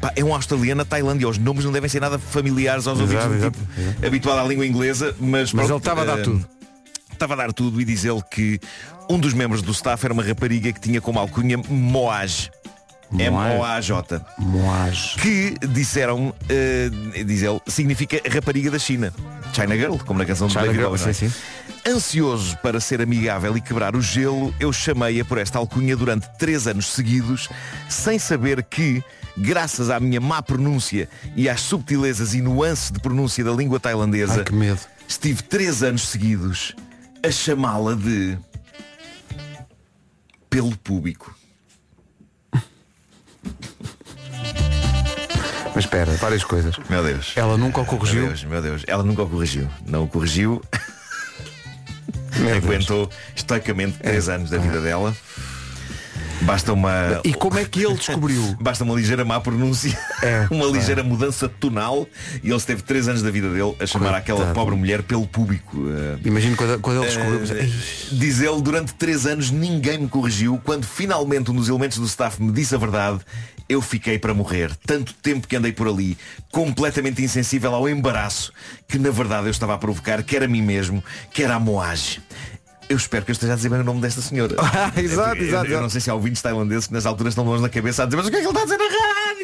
[0.00, 3.24] pá, é um australiano na Tailândia, os nomes não devem ser nada familiares aos ouvidos
[3.26, 6.46] do tipo habituado à língua inglesa, mas, Mas pronto, ele estava a dar eh, tudo.
[7.12, 8.60] Estava a dar tudo e diz ele que
[9.08, 12.50] um dos membros do staff era uma rapariga que tinha como alcunha Moaj.
[13.12, 14.20] M-O-A-J.
[14.38, 15.16] Moaj.
[15.20, 16.90] Que disseram, eh,
[17.24, 19.12] diz ele, significa rapariga da China.
[19.52, 21.32] China Girl, como na canção do China David Girl, Bowie,
[21.84, 21.90] é?
[21.90, 26.66] Ansioso para ser amigável e quebrar o gelo, eu chamei-a por esta alcunha durante três
[26.66, 27.48] anos seguidos,
[27.88, 29.02] sem saber que,
[29.36, 34.44] graças à minha má pronúncia e às subtilezas e nuances de pronúncia da língua tailandesa,
[34.50, 36.74] Ai, estive três anos seguidos
[37.22, 38.36] a chamá-la de
[40.50, 41.35] pelo público.
[45.74, 46.74] Mas espera, várias coisas.
[46.88, 47.34] Meu Deus.
[47.36, 48.20] Ela nunca o corrigiu.
[48.20, 48.82] Meu Deus, meu Deus.
[48.86, 49.68] Ela nunca o corrigiu.
[49.86, 50.62] Não o corrigiu.
[52.56, 55.14] Aguentou estoicamente três anos da vida dela.
[56.42, 57.20] Basta uma.
[57.24, 58.56] E como é que ele descobriu?
[58.60, 62.06] Basta uma ligeira má pronúncia, É, uma ligeira mudança tonal
[62.42, 64.40] e ele esteve três anos da vida dele a chamar Coitado.
[64.42, 65.76] aquela pobre mulher pelo público.
[65.88, 67.56] Eh, Imagino quando, quando ele descobriu.
[67.58, 67.68] eh,
[68.12, 70.60] diz ele, durante três anos ninguém me corrigiu.
[70.62, 73.20] Quando finalmente um dos elementos do staff me disse a verdade,
[73.68, 74.70] eu fiquei para morrer.
[74.86, 76.16] Tanto tempo que andei por ali,
[76.52, 78.52] completamente insensível ao embaraço
[78.86, 82.20] que na verdade eu estava a provocar, quer a mim mesmo, quer a Moage.
[82.88, 84.54] Eu espero que eu esteja a dizer bem o nome desta senhora.
[84.76, 87.44] Ah, exato, Eu- exato, Eu, não sei se há ouvintes tailandeses que nas alturas estão
[87.44, 88.84] longe na cabeça a dizer mas o que é que ele está a dizer na
[88.84, 89.36] rádio?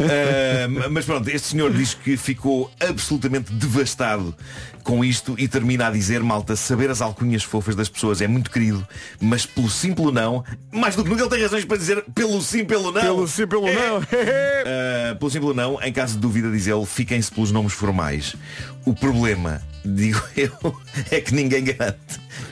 [0.00, 4.34] Ah, mas pronto, este senhor diz que ficou absolutamente devastado
[4.82, 8.50] com isto e termina a dizer, malta, saber as alcunhas fofas das pessoas é muito
[8.50, 8.86] querido,
[9.20, 12.64] mas pelo simples não, mais do que nunca ele tem razões para dizer pelo sim,
[12.64, 13.00] pelo não.
[13.00, 13.98] Pelo sim, pelo não.
[13.98, 18.34] Uh, pelo simples não, em caso de dúvida, diz ele, fiquem-se pelos nomes formais.
[18.84, 20.50] O problema, digo eu,
[21.10, 21.98] é que ninguém garante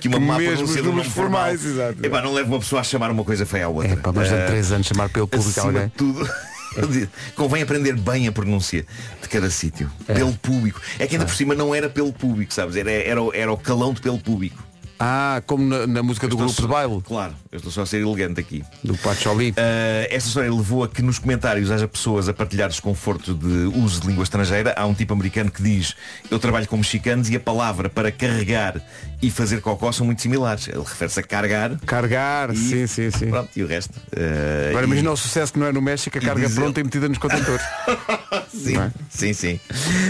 [0.00, 1.98] que uma Que má pronúncia do números nome formal formais, exato.
[2.06, 3.92] Epá, não leva uma pessoa a chamar uma coisa feia à outra.
[3.92, 5.86] É pá, mas durante Uh, três anos chamar pelo público acima alguém.
[5.86, 6.30] de tudo,
[6.92, 8.84] digo, convém aprender bem a pronúncia
[9.22, 9.90] de cada sítio.
[10.06, 10.14] É.
[10.14, 10.80] Pelo público.
[10.98, 12.76] É que ainda por cima não era pelo público, sabes?
[12.76, 14.62] Era, era, o- era o calão de pelo público.
[15.00, 17.00] Ah, como na, na música do grupo só- de baile.
[17.06, 18.64] Claro, eu estou só a ser elegante aqui.
[18.82, 19.50] Do Pacholi.
[19.50, 19.54] Uh,
[20.10, 23.46] esta história levou a que nos comentários haja pessoas a partilhar desconfortos de
[23.78, 24.74] uso de língua estrangeira.
[24.76, 25.94] Há um tipo americano que diz
[26.30, 28.80] eu trabalho com mexicanos e a palavra para carregar
[29.22, 30.66] e fazer cocó são muito similares.
[30.68, 31.78] Ele refere-se a carregar.
[31.86, 33.30] Carregar, sim, sim, sim.
[33.30, 33.92] Pronto, e o resto.
[34.16, 36.54] Uh, Agora e- imagina o sucesso que não é no México, a e carga diz
[36.56, 37.64] pronta e metida nos contentores.
[38.52, 38.90] Sim, é?
[39.10, 39.60] sim, sim.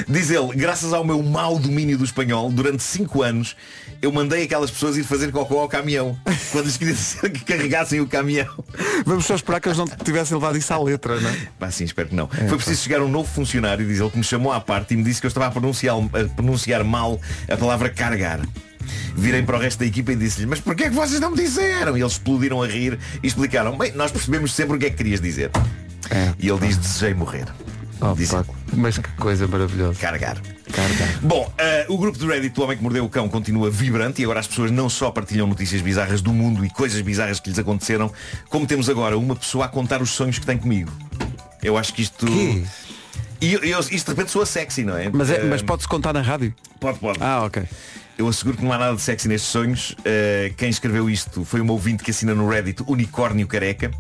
[0.09, 3.57] Diz ele, graças ao meu mau domínio do espanhol, durante 5 anos,
[4.01, 6.19] eu mandei aquelas pessoas ir fazer cocó ao caminhão.
[6.53, 8.49] Quando lhes queria dizer que carregassem o caminhão.
[9.05, 11.37] Vamos só esperar que eles não tivessem levado isso à letra, não é?
[11.59, 12.29] Pá, sim, espero que não.
[12.29, 15.03] Foi preciso chegar um novo funcionário, diz ele, que me chamou à parte e me
[15.03, 18.41] disse que eu estava a pronunciar, a pronunciar mal a palavra carregar.
[19.15, 21.37] Virei para o resto da equipa e disse-lhe, mas porquê é que vocês não me
[21.37, 21.97] disseram?
[21.97, 24.97] E eles explodiram a rir e explicaram, bem, nós percebemos sempre o que é que
[24.97, 25.51] querias dizer.
[26.39, 27.47] E ele diz, desejei morrer.
[28.01, 29.99] Oh, pá, mas que coisa maravilhosa.
[29.99, 30.37] Carregar.
[30.73, 31.19] Carregar.
[31.23, 34.25] Bom, eh, o grupo do Reddit do Homem que Mordeu o Cão continua vibrante e
[34.25, 37.59] agora as pessoas não só partilham notícias bizarras do mundo e coisas bizarras que lhes
[37.59, 38.13] aconteceram,
[38.49, 40.93] como temos agora uma pessoa a contar os sonhos que tem comigo.
[41.63, 42.25] Eu acho que isto.
[42.27, 42.63] Quê?
[43.41, 45.11] E eu, eu- isto de repente soa sexy, não é?
[45.13, 46.55] Mas, é, Eh, mas pode-se contar na rádio?
[46.79, 47.19] Pode, pode.
[47.21, 47.63] Ah, ok.
[48.17, 49.91] Eu asseguro que não há nada de sexy nestes sonhos.
[50.01, 53.93] Uh, quem escreveu isto foi uma ouvinte que assina no Reddit Unicórnio Careca.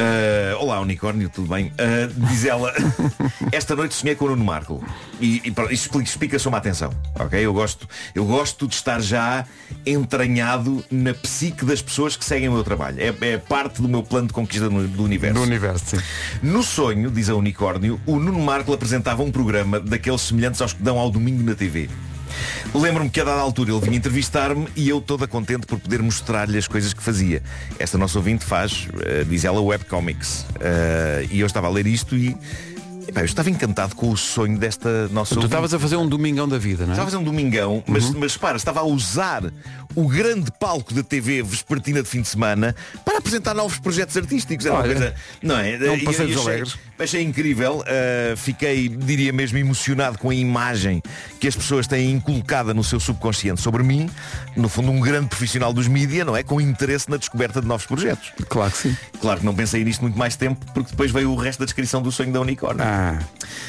[0.00, 1.66] Uh, olá Unicórnio, tudo bem?
[1.66, 2.72] Uh, diz ela,
[3.52, 4.82] esta noite sonhei com o Nuno Marco.
[5.20, 6.90] E, e pronto, isto explica, explica só uma atenção.
[7.18, 7.38] ok?
[7.38, 9.44] Eu, gosto, eu gosto de estar já
[9.84, 12.96] entranhado na psique das pessoas que seguem o meu trabalho.
[12.98, 15.34] É, é parte do meu plano de conquista do, do universo.
[15.34, 16.02] Do universo, sim.
[16.42, 20.82] No sonho, diz a Unicórnio, o Nuno Marco apresentava um programa daqueles semelhantes aos que
[20.82, 21.90] dão ao domingo na TV.
[22.74, 26.58] Lembro-me que a dada altura ele vinha entrevistar-me e eu toda contente por poder mostrar-lhe
[26.58, 27.42] as coisas que fazia.
[27.78, 30.46] Esta nossa ouvinte faz, eh, diz ela, webcomics.
[30.60, 32.36] Eh, e eu estava a ler isto e
[33.08, 36.48] epá, eu estava encantado com o sonho desta nossa Tu estavas a fazer um domingão
[36.48, 36.94] da vida, não é?
[36.94, 39.44] Estava a fazer um domingão, mas, mas para, estava a usar
[39.94, 44.64] o grande palco da TV vespertina de fim de semana para apresentar novos projetos artísticos.
[44.66, 45.74] Era uma Olha, coisa, não é?
[45.74, 46.78] é um E- passeio e dos achei, alegres.
[46.98, 51.02] achei incrível, uh, fiquei, diria mesmo, emocionado com a imagem
[51.40, 54.08] que as pessoas têm inculcada no seu subconsciente sobre mim,
[54.56, 56.42] no fundo um grande profissional dos mídia, não é?
[56.42, 58.32] Com interesse na descoberta de novos projetos.
[58.48, 58.96] Claro que sim.
[59.20, 62.00] Claro que não pensei nisto muito mais tempo, porque depois veio o resto da descrição
[62.00, 62.82] do sonho da unicórnio.
[62.84, 62.89] Ah,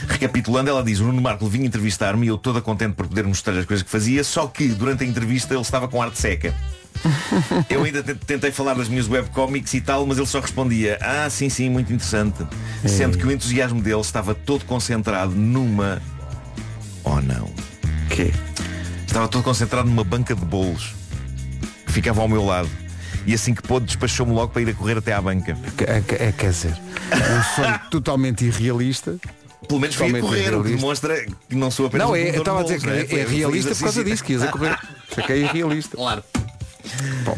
[0.08, 3.58] Recapitulando, ela diz, o Nuno Marco vinha entrevistar-me e eu toda contente por poder mostrar
[3.58, 6.54] as coisas que fazia, só que durante a entrevista ele estava com arte seca.
[7.70, 11.30] Eu ainda te- tentei falar das minhas webcomics e tal, mas ele só respondia, ah,
[11.30, 12.46] sim, sim, muito interessante.
[12.86, 16.02] Sendo que o entusiasmo dele estava todo concentrado numa...
[17.04, 17.50] Oh não.
[18.10, 18.32] quê?
[19.08, 20.94] Estava todo concentrado numa banca de bolos
[21.88, 22.70] que ficava ao meu lado.
[23.26, 25.58] E assim que pôde, despachou-me logo para ir a correr até à banca.
[25.88, 29.16] É, é, quer dizer, um sonho totalmente irrealista.
[29.68, 32.22] Pelo menos fui a correr, o que demonstra que não sou apenas Não, um é,
[32.22, 34.44] eu comedor estava a dizer que é, é foi realista por causa disso, que ias
[34.44, 34.78] a correr.
[35.10, 35.98] Isso é que é irrealista.
[35.98, 36.24] Claro.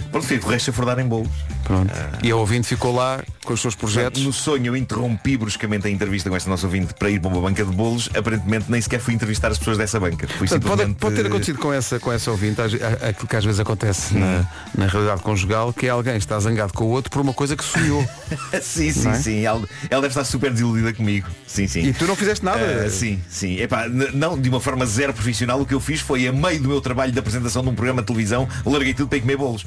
[0.10, 1.30] Pronto, fui a correr chafurdar em bolos.
[1.64, 1.94] Pronto.
[2.22, 4.24] E a ouvinte ficou lá com os seus projetos.
[4.24, 7.42] No sonho eu interrompi bruscamente a entrevista com esta nossa ouvinte para ir para uma
[7.42, 8.10] banca de bolos.
[8.16, 10.28] Aparentemente nem sequer fui entrevistar as pessoas dessa banca.
[10.28, 11.00] Fui Portanto, pode, simplesmente...
[11.00, 14.46] pode ter acontecido com essa, com essa ouvinte aquilo que às vezes acontece na,
[14.76, 17.64] na realidade conjugal, que é alguém está zangado com o outro por uma coisa que
[17.64, 18.06] sonhou.
[18.62, 19.14] sim, sim, é?
[19.14, 19.46] sim.
[19.46, 21.28] Ela, ela deve estar super desiludida comigo.
[21.48, 21.82] Sim, sim.
[21.82, 22.84] E tu não fizeste nada.
[22.86, 23.58] Ah, sim, sim.
[23.58, 26.70] Epá, não, de uma forma zero profissional, o que eu fiz foi, a meio do
[26.70, 29.66] meu trabalho de apresentação de um programa de televisão, larguei tudo para ir comer bolos.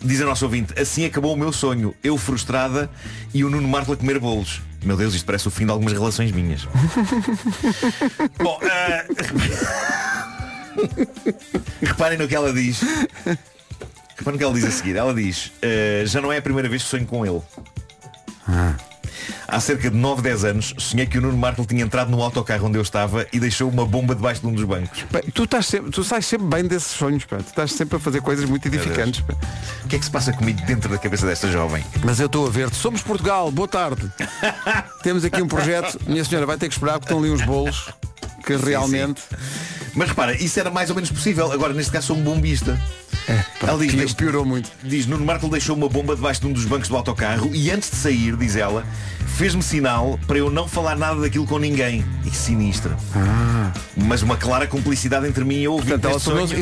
[0.00, 1.94] Diz a nossa ouvinte, assim acabou o meu sonho.
[2.02, 2.88] Eu frustrada
[3.34, 4.62] e o Nuno Marco a comer bolos.
[4.82, 6.66] Meu Deus, isto parece o fim de algumas relações minhas.
[8.38, 9.04] Bom, ah,
[11.82, 12.80] reparem no que ela diz.
[14.16, 14.94] Reparem no que ela diz a seguir.
[14.94, 17.42] Ela diz, ah, já não é a primeira vez que sonho com ele.
[19.50, 22.66] Há cerca de 9, 10 anos, sonhei que o Nuno Marco tinha entrado no autocarro
[22.66, 25.02] onde eu estava e deixou uma bomba debaixo de um dos bancos.
[25.10, 27.38] Pá, Tu, estás sempre, tu sais sempre bem desses sonhos, pá.
[27.38, 29.20] tu estás sempre a fazer coisas muito edificantes.
[29.22, 29.32] pá.
[29.84, 31.82] O que é que se passa comigo dentro da cabeça desta jovem?
[32.04, 32.76] Mas eu estou a ver-te.
[32.76, 34.12] Somos Portugal, boa tarde.
[35.02, 35.98] Temos aqui um projeto.
[36.06, 37.88] Minha senhora vai ter que esperar porque estão ali uns bolos
[38.44, 39.22] que realmente.
[39.94, 41.50] Mas repara, isso era mais ou menos possível.
[41.50, 42.78] Agora, neste caso, sou um bombista.
[43.62, 44.70] Ela diz, pior- "Deixe- piorou muito.
[44.82, 47.90] Diz, Nuno Marco deixou uma bomba debaixo de um dos bancos do autocarro e antes
[47.90, 48.84] de sair, diz ela,
[49.36, 52.04] fez-me sinal para eu não falar nada daquilo com ninguém.
[52.24, 52.96] E sinistra.
[53.96, 56.54] Mas uma clara cumplicidade entre mim e eu ouvi Portanto, ela tornou-se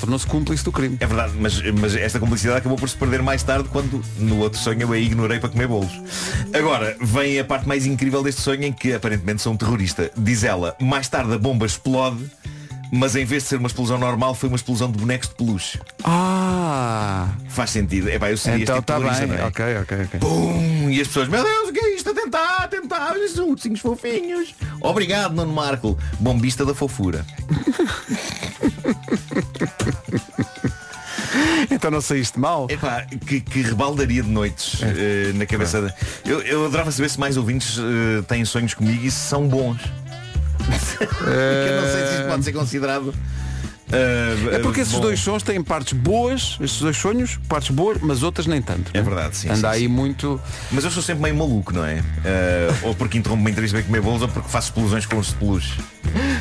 [0.00, 0.96] tornou-se cúmplice do crime.
[1.00, 4.58] É verdade, mas, mas esta cumplicidade acabou por se perder mais tarde quando no outro
[4.58, 5.92] sonho eu a ignorei para comer bolos.
[6.52, 10.10] Agora, vem a parte mais incrível deste sonho em que aparentemente sou um terrorista.
[10.16, 12.24] Diz ela, mais tarde a bomba explode,
[12.92, 15.78] mas em vez de ser uma explosão normal, foi uma explosão de bonecos de peluche.
[16.04, 17.28] Ah!
[17.48, 18.08] Faz sentido.
[18.10, 19.38] É pá, eu seria Então este tipo terrorista, bem.
[19.38, 19.44] é?
[19.44, 20.20] Ok, ok, ok.
[20.20, 20.90] Pum!
[20.90, 22.10] E as pessoas, meu Deus, o que é isto?
[22.10, 24.54] A tentar, a tentar, esses ursinhos fofinhos.
[24.80, 27.24] Obrigado, Nuno Marco, bombista da fofura.
[31.70, 32.66] Então não saíste mal?
[32.70, 35.94] Epá, que, que rebaldaria de noites eh, na cabeça da...
[36.24, 39.80] eu, eu adorava saber se mais ouvintes eh, têm sonhos comigo e se são bons.
[40.70, 43.14] Eu não sei se isto pode ser considerado.
[43.92, 45.00] eh, É porque esses bom.
[45.00, 48.90] dois sons têm partes boas, esses dois sonhos, partes boas, mas outras nem tanto.
[48.94, 49.02] É né?
[49.04, 49.48] verdade, sim.
[49.48, 49.88] Anda sim, aí sim.
[49.88, 50.40] muito.
[50.72, 52.02] Mas eu sou sempre meio maluco, não é?
[52.24, 55.28] Eh, ou porque interrompo uma entrevista para comer bolos ou porque faço explosões com os
[55.28, 55.80] de peluche.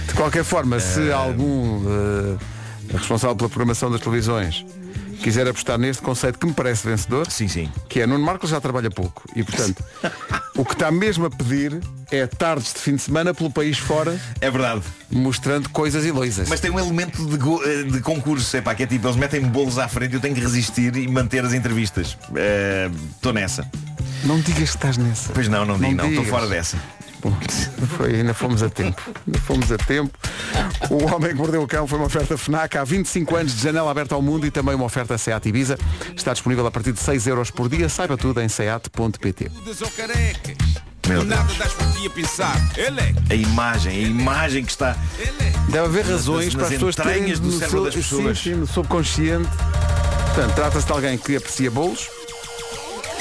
[0.08, 2.38] De qualquer forma, se algum eh,
[2.98, 4.66] responsável pela programação das televisões
[5.24, 7.72] quiser apostar neste conceito que me parece vencedor, sim, sim.
[7.90, 9.84] que é Nuno Marcos já trabalha pouco e portanto
[10.56, 11.80] o que está mesmo a pedir
[12.12, 14.82] é tardes de fim de semana pelo país fora É verdade.
[15.10, 16.48] mostrando coisas ilusas.
[16.50, 19.16] Mas tem um elemento de, go- eh, de concurso, é pá, que é tipo, eles
[19.18, 22.16] metem bolos à frente e eu tenho que resistir e manter as entrevistas.
[23.16, 23.68] Estou nessa.
[24.26, 25.34] Não digas que estás nessa.
[25.34, 26.78] Pois não, não digo, não, estou fora dessa.
[27.24, 27.34] Bom,
[27.98, 29.02] foi, ainda fomos a tempo.
[29.26, 30.12] Ainda fomos a tempo.
[30.90, 33.90] O Homem que Mordeu o Cão foi uma oferta FNAC há 25 anos de janela
[33.90, 35.78] aberta ao mundo e também uma oferta SEAT Ibiza.
[36.16, 37.88] Está disponível a partir de 6 euros por dia.
[37.88, 39.46] Saiba tudo em seat.pt.
[39.46, 39.74] A
[43.02, 43.14] é.
[43.30, 44.98] A imagem, a imagem que está.
[45.70, 48.40] Deve haver razões para as pessoas terem do cérebro das pessoas.
[48.40, 49.50] Sim, sim, subconsciente.
[50.34, 52.10] Portanto, trata-se de alguém que aprecia bolos,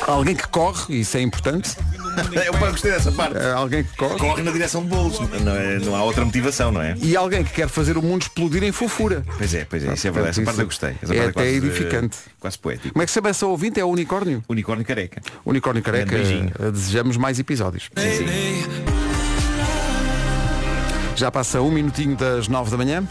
[0.07, 1.77] alguém que corre, isso é importante.
[2.45, 3.39] Eu gostei dessa parte.
[3.39, 4.19] É, alguém que corre.
[4.19, 5.19] Corre na direção de bolos.
[5.41, 6.95] Não, é- não há outra motivação, não é?
[7.01, 9.25] E alguém que quer fazer o mundo explodir em fofura.
[9.39, 10.31] Pois é, pois é, isso é verdade.
[10.41, 10.95] Essa parte eu gostei.
[11.03, 12.19] Essa é parte até quase, edificante.
[12.27, 12.93] eh, Quase poético.
[12.93, 13.81] Como é que se chama essa ouvinte?
[13.81, 14.43] É o unicórnio?
[14.49, 15.23] Unicórnio careca.
[15.45, 16.05] Unicórnio careca.
[16.05, 16.53] Grande beijinho.
[16.61, 17.89] eh, Desejamos mais episódios.
[21.17, 23.07] Já passa um minutinho das nove da manhã.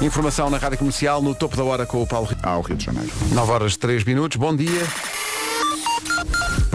[0.00, 2.38] Informação na Rádio Comercial no topo da hora com o Paulo Rio.
[2.42, 3.10] Ao Rio de Janeiro.
[3.32, 4.36] 9 horas 3 minutos.
[4.36, 4.86] Bom dia.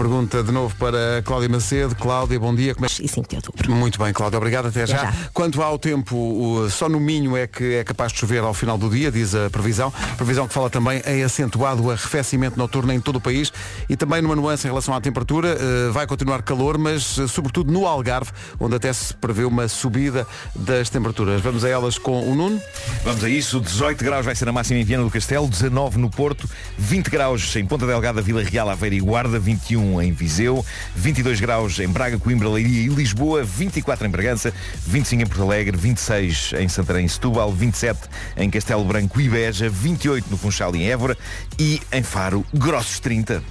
[0.04, 1.96] Pergunta de novo para Cláudia Macedo.
[1.96, 2.74] Cláudia, bom dia.
[2.74, 2.88] Como é...
[3.00, 3.72] E 5 de outubro.
[3.74, 4.66] Muito bem, Cláudia, obrigado.
[4.66, 4.98] Até já.
[4.98, 5.14] já.
[5.32, 8.90] Quanto ao tempo, só no Minho é que é capaz de chover ao final do
[8.90, 9.90] dia, diz a previsão.
[10.18, 13.50] Previsão que fala também em acentuado arrefecimento noturno em todo o país
[13.88, 15.56] e também numa nuance em relação à temperatura.
[15.58, 20.26] eh, vai continuar calor, mas eh, sobretudo no Algarve, onde até se prevê uma subida
[20.54, 21.40] das temperaturas.
[21.40, 22.60] Vamos a elas com o Nuno.
[23.02, 23.58] Vamos a isso.
[23.58, 27.56] 18 graus vai ser a máxima em Viana do Castelo, 19 no Porto, 20 graus
[27.56, 32.18] em Ponta Delgada, Vila Real, Aveira e Guarda, 21 em Viseu, 22 graus em Braga,
[32.18, 34.52] Coimbra, Leiria e Lisboa, 24 em Bragança,
[34.86, 38.00] 25 em Porto Alegre, 26 em Santarém e Setúbal, 27
[38.36, 41.16] em Castelo Branco e Beja, 28 no Funchal e em Évora
[41.58, 43.42] e em Faro, grossos 30.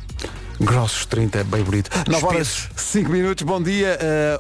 [0.60, 1.90] Grossos 30, é bem bonito.
[2.08, 2.70] 9 horas Espessos.
[2.92, 3.98] 5 minutos, bom dia.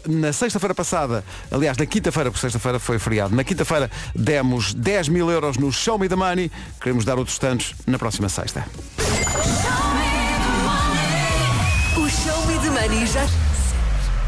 [0.08, 5.10] Uh, na sexta-feira passada, aliás, na quinta-feira, porque sexta-feira foi feriado, na quinta-feira demos 10
[5.10, 6.52] mil euros no Show Me the Money.
[6.80, 8.66] Queremos dar outros tantos na próxima sexta.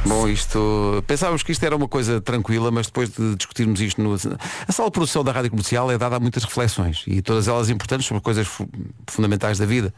[0.06, 1.04] Bom, isto.
[1.08, 4.14] Pensávamos que isto era uma coisa tranquila, mas depois de discutirmos isto no.
[4.14, 7.70] A sala de produção da Rádio Comercial é dada a muitas reflexões e todas elas
[7.70, 8.70] importantes sobre coisas fu-
[9.08, 9.94] fundamentais da vida.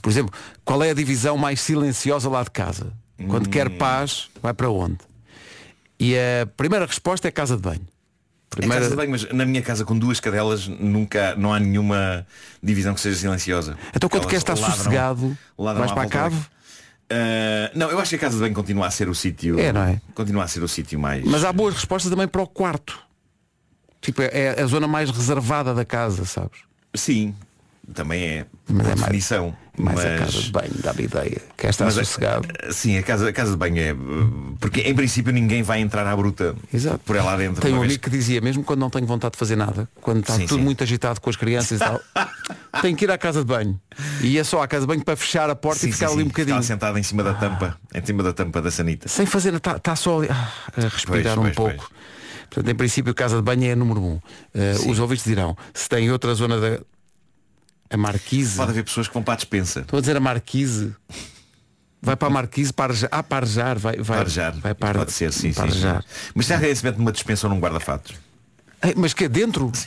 [0.00, 0.32] Por exemplo,
[0.64, 2.92] qual é a divisão mais silenciosa lá de casa?
[3.28, 4.98] Quando quer paz, vai para onde?
[6.00, 7.80] E a primeira resposta é casa de banho.
[7.82, 8.80] É Primeira...
[8.82, 12.26] casa de banho, mas na minha casa com duas cadelas nunca não há nenhuma
[12.62, 13.76] divisão que seja silenciosa.
[13.94, 16.36] Então quando queres estar ladram- sossegado, ladram vais para a cave?
[17.10, 19.58] Ah, não, eu acho que a casa de banho continua a ser o sítio.
[19.58, 20.00] É, não é?
[20.14, 21.24] Continua a ser o sítio mais.
[21.24, 22.98] Mas há boas respostas também para o quarto.
[24.00, 26.60] Tipo, é é a zona mais reservada da casa, sabes?
[26.94, 27.34] Sim,
[27.94, 28.46] também é.
[28.68, 29.56] Mas é mais- definição.
[29.76, 30.06] Mais mas...
[30.06, 31.42] a casa de banho, dá-me ideia.
[31.56, 32.46] Quer estar Mas sossegado.
[32.70, 33.94] Sim, a casa, a casa de banho é.
[34.60, 37.00] Porque em princípio ninguém vai entrar à bruta Exato.
[37.04, 37.60] por ela dentro.
[37.60, 40.20] Tem uma um amigo que dizia, mesmo quando não tenho vontade de fazer nada, quando
[40.20, 40.64] está Sim, tudo sim.
[40.64, 42.00] muito agitado com as crianças e tal,
[42.80, 43.80] tenho que ir à casa de banho.
[44.20, 46.22] E ia só à casa de banho para fechar a porta Sim, e ficar ali
[46.22, 46.56] um bocadinho.
[46.56, 49.08] Ficava sentado em cima da tampa, em cima da tampa da sanita.
[49.08, 51.90] Sem fazer está tá só ali ah, a respirar Pois, um pois, pouco.
[52.54, 54.14] Portanto, em princípio, casa de banho é número um.
[54.14, 56.80] Uh, os ouvintes dirão, se tem outra zona da.
[57.94, 58.56] A Marquise.
[58.56, 59.80] Pode haver pessoas que vão para a despensa.
[59.80, 60.92] Estou a dizer a Marquise.
[62.02, 63.08] Vai para a Marquise, para Arjar.
[63.12, 63.78] Ah, para Arjar.
[63.78, 64.52] Vai, vai, Parejar.
[64.58, 65.86] Vai para Pode ser, sim, para sim, sim.
[65.86, 66.04] Arjar.
[66.34, 68.16] Mas já se mete numa dispensa ou num guarda-fatos.
[68.96, 69.70] Mas que é dentro?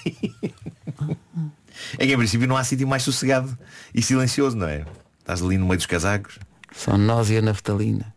[2.00, 3.56] É que em princípio não há sítio mais sossegado
[3.94, 4.84] e silencioso, não é?
[5.20, 6.40] Estás ali no meio dos casacos.
[6.76, 8.12] São nós e a naftalina.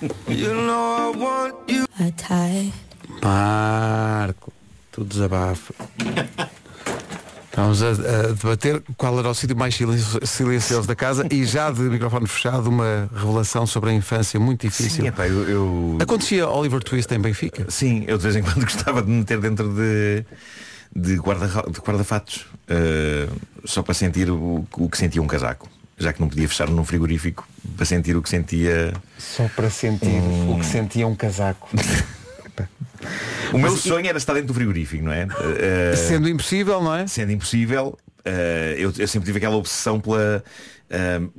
[3.22, 4.50] Marco,
[4.90, 5.74] tu desabafa.
[7.54, 11.70] Estamos a, a debater qual era o sítio mais silencio- silencioso da casa e já
[11.70, 15.02] de microfone fechado uma revelação sobre a infância muito difícil.
[15.02, 17.64] Sim, epá, eu, eu- Acontecia Oliver Twist em Benfica?
[17.70, 20.24] Sim, eu de vez em quando gostava de me meter dentro de,
[20.96, 22.44] de guarda- de guarda-fatos.
[22.66, 23.28] eh,
[23.64, 25.68] só para sentir o, o que sentia um casaco.
[25.96, 27.46] Já que não podia fechar num frigorífico,
[27.76, 28.92] para sentir o que sentia.
[29.16, 31.68] Só para sentir o que sentia um casaco.
[33.54, 35.26] O meu sonho era estar dentro do frigorífico, não é?
[35.58, 37.06] Eh, Sendo impossível, não é?
[37.06, 40.42] sendo impossível, eh, eu, eu sempre tive aquela obsessão pela,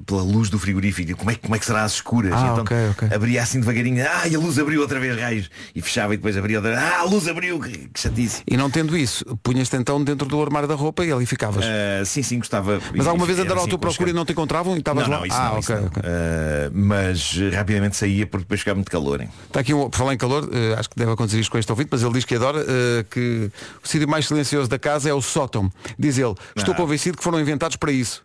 [0.06, 1.18] pela luz do frigorífico.
[1.18, 2.34] Como é, que- como é que será às escuras?
[2.34, 3.08] Ah, então ok, ok.
[3.16, 5.50] abria assim devagarinho, ah, e a luz abriu outra vez, raios.
[5.74, 8.42] E fechava e depois abria outra vez, ah, a luz abriu, que, que chatice.
[8.48, 11.66] E não tendo isso, punhas-te então dentro do armário da roupa e ali ficavas.
[11.68, 12.80] Eh, sim, sim, gostava.
[12.96, 15.08] Mas alguma vez era andaram à assim, tua procura e não te encontravam e estavas
[15.08, 15.18] lá?
[15.20, 15.88] não, isso ah, não, isso ok, não.
[15.90, 16.02] ok.
[16.06, 19.22] Eh, mas rapidamente saía porque depois ficava muito calor.
[19.22, 19.30] Hein?
[19.48, 21.72] Está aqui um, por falar em calor, eh, acho que deve acontecer isto com este
[21.72, 23.52] ouvinte, mas ele diz que adora eh, que
[23.84, 25.72] o sítio mais silencioso da casa é o sótão.
[25.98, 26.78] Diz ele, estou Ah.
[26.78, 28.25] convencido que foram inventados para isso.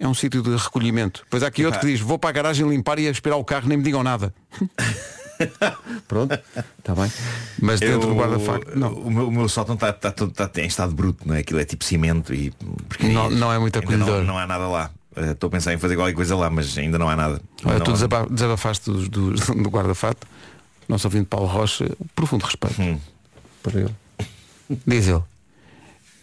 [0.00, 1.24] É um sítio de recolhimento.
[1.28, 3.68] Pois há aqui outro que diz, vou para a garagem limpar e esperar o carro,
[3.68, 4.32] nem me digam nada.
[6.08, 6.38] Pronto,
[6.78, 7.10] está bem.
[7.60, 8.92] Mas dentro do Eu- guarda-fato, não.
[8.92, 11.40] O meu, o meu sótão está tá, todo- tá em estado bruto, não é?
[11.40, 12.50] Aquilo é tipo cimento e
[12.88, 14.18] porque Não- não é muito acolhedor.
[14.18, 14.90] Não, não há nada lá.
[15.16, 17.40] Eh, Estou a pensar em fazer qualquer coisa lá, mas ainda não há nada.
[17.64, 20.26] Olha, Não tu há- desaba- desabafaste do, do, do guarda-fato.
[20.88, 22.98] Nosso ouvinte Paulo Rocha, profundo respeito Hum.
[23.62, 23.94] para ele.
[24.86, 25.22] Diz ele,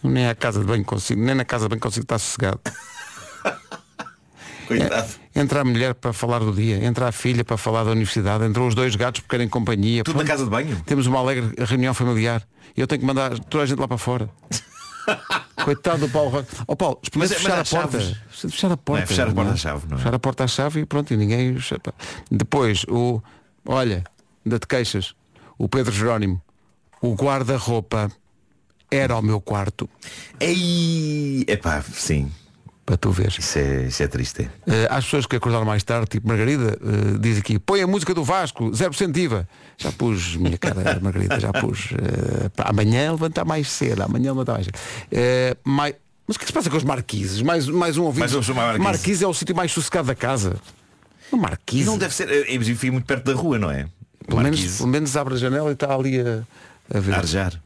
[0.03, 2.59] "Eu nem à casa de banho consigo, nem na casa de banho consigo estar sossegado.
[4.67, 5.07] Coitado.
[5.33, 8.67] Entra a mulher para falar do dia, entra a filha para falar da universidade, entrou
[8.67, 10.03] os dois gatos por querem companhia.
[10.03, 10.31] Tudo na Pronto.
[10.31, 10.81] casa de banho?
[10.85, 12.43] Temos uma alegre reunião familiar.
[12.75, 14.29] E eu tenho que mandar toda a gente lá para fora.
[15.63, 16.47] Coitado do Paulo Rocha.
[16.67, 17.99] Ó Paulo, Mas- fechar mas a porta.
[18.29, 19.03] Fechar a porta.
[19.03, 19.53] É fechar a porta não é?
[19.53, 19.97] à chave, não é?
[19.99, 21.57] Fechar a porta à chave e pronto, e ninguém.
[22.29, 23.21] Depois, o.
[23.65, 24.03] Olha,
[24.45, 25.13] ainda te queixas.
[25.57, 26.41] O Pedro Jerónimo,
[27.01, 28.11] o guarda-roupa
[28.91, 29.89] era ao meu quarto.
[30.39, 32.31] Ei, epá, sim.
[32.87, 33.37] Para tu veres.
[33.37, 34.49] Isso é, isso é triste.
[34.65, 38.13] Eh, às pessoas que acordaram mais tarde, tipo Margarida, eh, diz aqui, põe a música
[38.13, 39.45] do Vasco, 0% de IVA.
[39.77, 41.89] Já pus, minha cara Margarida, já pus.
[42.55, 44.79] para amanhã levantar mais cedo, amanhã levantar mais cedo.
[45.11, 47.41] Eh, mai- Mas o que é que se passa com os marquises?
[47.41, 48.33] Mais, mais um ouvinte.
[48.33, 48.83] Mais um marquise.
[48.83, 50.55] marquise é o sítio mais sossegado da casa.
[51.29, 51.85] O marquise.
[51.85, 52.29] não deve ser.
[52.49, 53.85] Eu fico muito perto da rua, não é?
[54.25, 56.43] pelo, menos, pelo menos abre a janela e está ali a,
[56.95, 57.13] a ver.
[57.15, 57.61] A arejar.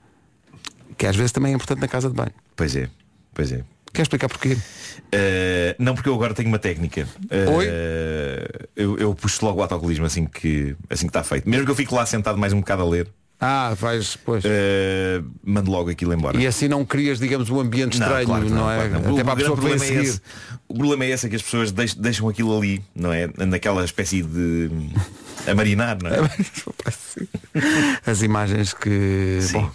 [0.97, 2.31] Que às vezes também é importante na casa de banho.
[2.55, 2.89] Pois é,
[3.35, 3.63] pois é.
[3.93, 4.53] Quer explicar porquê?
[4.53, 7.07] Uh, não porque eu agora tenho uma técnica.
[7.25, 7.67] Uh, Oi?
[8.75, 11.49] Eu, eu puxo logo o autocolismo assim que assim que está feito.
[11.49, 13.07] Mesmo que eu fique lá sentado mais um bocado a ler,
[13.39, 14.45] Ah, vais, pois.
[14.45, 14.49] uh,
[15.43, 16.37] mando logo aquilo embora.
[16.39, 18.75] E assim não crias, digamos, um ambiente Não, estranho, claro que não, é?
[18.75, 18.99] claro não.
[19.13, 20.21] Até O para a pessoa que problema é esse.
[20.69, 23.27] O problema é esse, é que as pessoas deix- deixam aquilo ali, não é?
[23.45, 24.69] Naquela espécie de
[25.45, 26.15] a marinar, não é?
[28.05, 29.39] As imagens que.
[29.51, 29.69] Bom,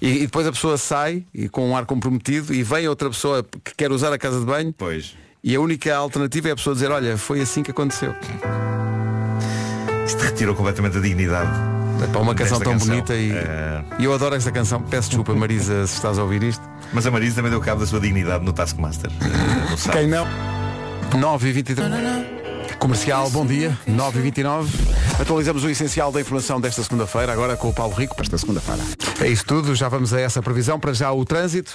[0.00, 3.44] e, e depois a pessoa sai e com um ar comprometido e vem outra pessoa
[3.64, 5.14] que quer usar a casa de banho Pois.
[5.42, 8.14] e a única alternativa é a pessoa dizer, olha, foi assim que aconteceu.
[10.06, 11.50] Isto retirou completamente a dignidade.
[12.02, 12.88] É para uma canção tão canção.
[12.88, 14.82] bonita e, Eh, e eu adoro esta canção.
[14.82, 16.62] Peço desculpa, Marisa, se estás a ouvir isto.
[16.92, 19.10] Mas a Marisa também deu cabo da sua dignidade no Taskmaster.
[19.92, 20.26] Quem não?
[21.18, 22.45] 9 e 23
[22.78, 27.68] Comercial, bom dia, 9 e 29 Atualizamos o essencial da informação desta segunda-feira, agora com
[27.68, 28.14] o Paulo Rico.
[28.20, 28.82] Esta segunda-feira.
[29.20, 30.78] É isso tudo, já vamos a essa previsão.
[30.78, 31.72] Para já o trânsito.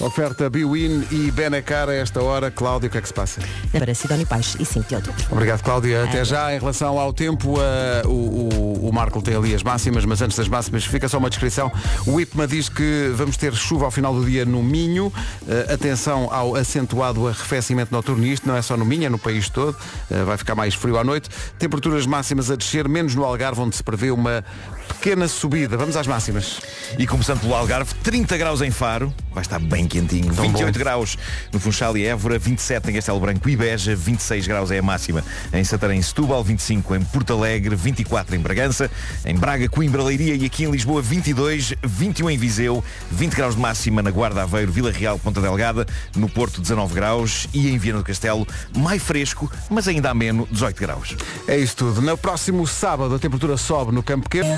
[0.00, 2.50] Oferta Biwin e Benacar a esta hora.
[2.50, 3.40] Cláudio, o que é que se passa?
[3.70, 5.24] Para Sidónio Pais e 5 de outubro.
[5.30, 6.04] Obrigado, Cláudia.
[6.04, 6.54] Até já.
[6.54, 7.60] Em relação ao tempo,
[8.06, 11.30] o, o, o Marco tem ali as máximas, mas antes das máximas fica só uma
[11.30, 11.70] descrição.
[12.04, 15.12] O IPMA diz que vamos ter chuva ao final do dia no Minho.
[15.48, 18.26] Eh, atenção ao acentuado arrefecimento noturno.
[18.26, 19.76] E Isto não é só no Minho, é no país todo.
[20.10, 21.28] Eh, vai ficar mais frio à noite.
[21.56, 24.44] Temperaturas máximas a descer, menos no Algarve, onde se prevê uma
[24.88, 25.76] pequena subida.
[25.76, 26.60] Vamos às máximas.
[26.98, 30.34] E começando pelo Algarve, 30 graus em Faro, vai estar bem quentinho.
[30.34, 30.78] Tão 28 bom.
[30.78, 31.16] graus
[31.52, 35.22] no Funchal e Évora, 27 em Castelo Branco e Beja, 26 graus é a máxima
[35.52, 38.79] em Santarém e Setúbal, 25 em Porto Alegre, 24 em Bragança,
[39.24, 43.60] em Braga, Coimbra, Leiria e aqui em Lisboa 22, 21 em Viseu, 20 graus de
[43.60, 47.98] máxima na Guarda Aveiro, Vila Real, Ponta Delgada, no Porto 19 graus e em Viana
[47.98, 51.16] do Castelo, mais fresco, mas ainda ameno, 18 graus.
[51.48, 52.00] É isso tudo.
[52.00, 54.50] No próximo sábado a temperatura sobe no Campo Pequeno.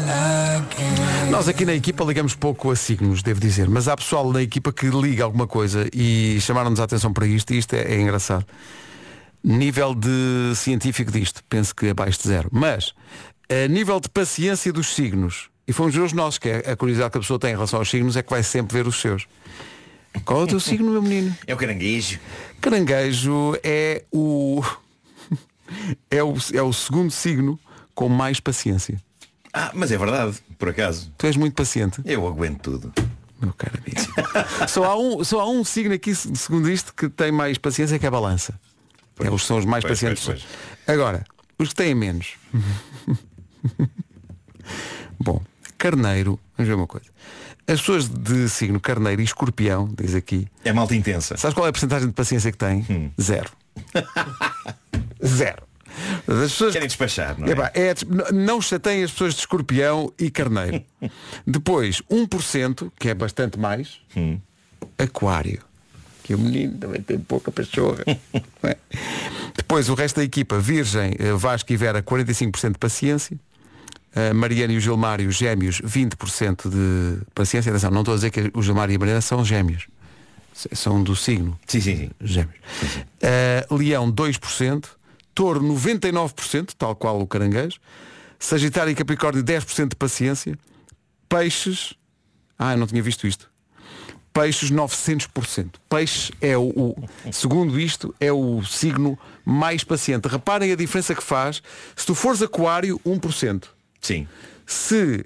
[1.30, 4.72] Nós aqui na equipa ligamos pouco a signos, devo dizer, mas há pessoal na equipa
[4.72, 8.44] que liga alguma coisa e chamaram-nos a atenção para isto e isto é, é engraçado.
[9.44, 12.48] Nível de científico disto, penso que abaixo de zero.
[12.52, 12.94] Mas,
[13.52, 17.10] a nível de paciência dos signos, e fomos ver os nossos, que é a curiosidade
[17.12, 19.26] que a pessoa tem em relação aos signos, é que vai sempre ver os seus.
[20.24, 21.36] Qual é o teu signo, meu menino?
[21.46, 22.18] É o caranguejo.
[22.60, 24.62] Caranguejo é o.
[26.10, 27.58] é o, é o segundo signo
[27.94, 29.00] com mais paciência.
[29.52, 31.12] Ah, mas é verdade, por acaso.
[31.18, 32.00] Tu és muito paciente.
[32.04, 32.92] Eu aguento tudo.
[33.40, 34.68] Meu caro amigo.
[34.68, 38.04] só, há um, só há um signo aqui, segundo isto, que tem mais paciência, que
[38.06, 38.58] é a balança.
[39.20, 40.24] é, os são os mais pois, pacientes.
[40.24, 40.46] pois,
[40.86, 41.24] Agora,
[41.58, 42.34] os que têm menos.
[45.18, 45.42] Bom,
[45.78, 47.06] carneiro, vamos ver uma coisa.
[47.66, 50.48] As pessoas de signo carneiro e escorpião, diz aqui.
[50.64, 51.36] É malta intensa.
[51.36, 53.12] Sabes qual é a porcentagem de paciência que têm?
[53.20, 53.50] Zero.
[55.24, 55.62] Zero.
[56.26, 56.72] As pessoas...
[56.72, 57.50] Querem despachar, não é?
[57.50, 57.94] Epá, é
[58.32, 60.82] não chateiem as pessoas de escorpião e carneiro.
[61.46, 64.00] Depois, 1%, que é bastante mais,
[64.98, 65.62] aquário.
[66.22, 68.04] Que o menino também tem pouca pachorra.
[68.62, 68.76] é?
[69.56, 73.38] Depois, o resto da equipa, Virgem, eh, Vasco e Vera, 45% de paciência.
[74.14, 77.70] A Mariana e o Gilmário, gêmeos, 20% de paciência.
[77.70, 79.86] Atenção, não estou a dizer que o Gilmário e a Mariana são gêmeos.
[80.74, 81.58] São do signo.
[81.66, 82.10] Sim, sim, sim.
[82.20, 82.54] Gêmeos.
[83.70, 84.84] Uh, Leão 2%,
[85.34, 87.78] Touro 99%, tal qual o caranguejo,
[88.38, 90.58] Sagitário e Capricórnio 10% de paciência,
[91.28, 91.94] Peixes,
[92.58, 93.50] ah, eu não tinha visto isto.
[94.34, 95.70] Peixes 900%.
[95.88, 100.26] Peixes é o, o- segundo isto, é o signo mais paciente.
[100.28, 101.62] Reparem a diferença que faz.
[101.96, 103.64] Se tu fores aquário, 1%.
[104.02, 104.26] Sim.
[104.66, 105.24] Se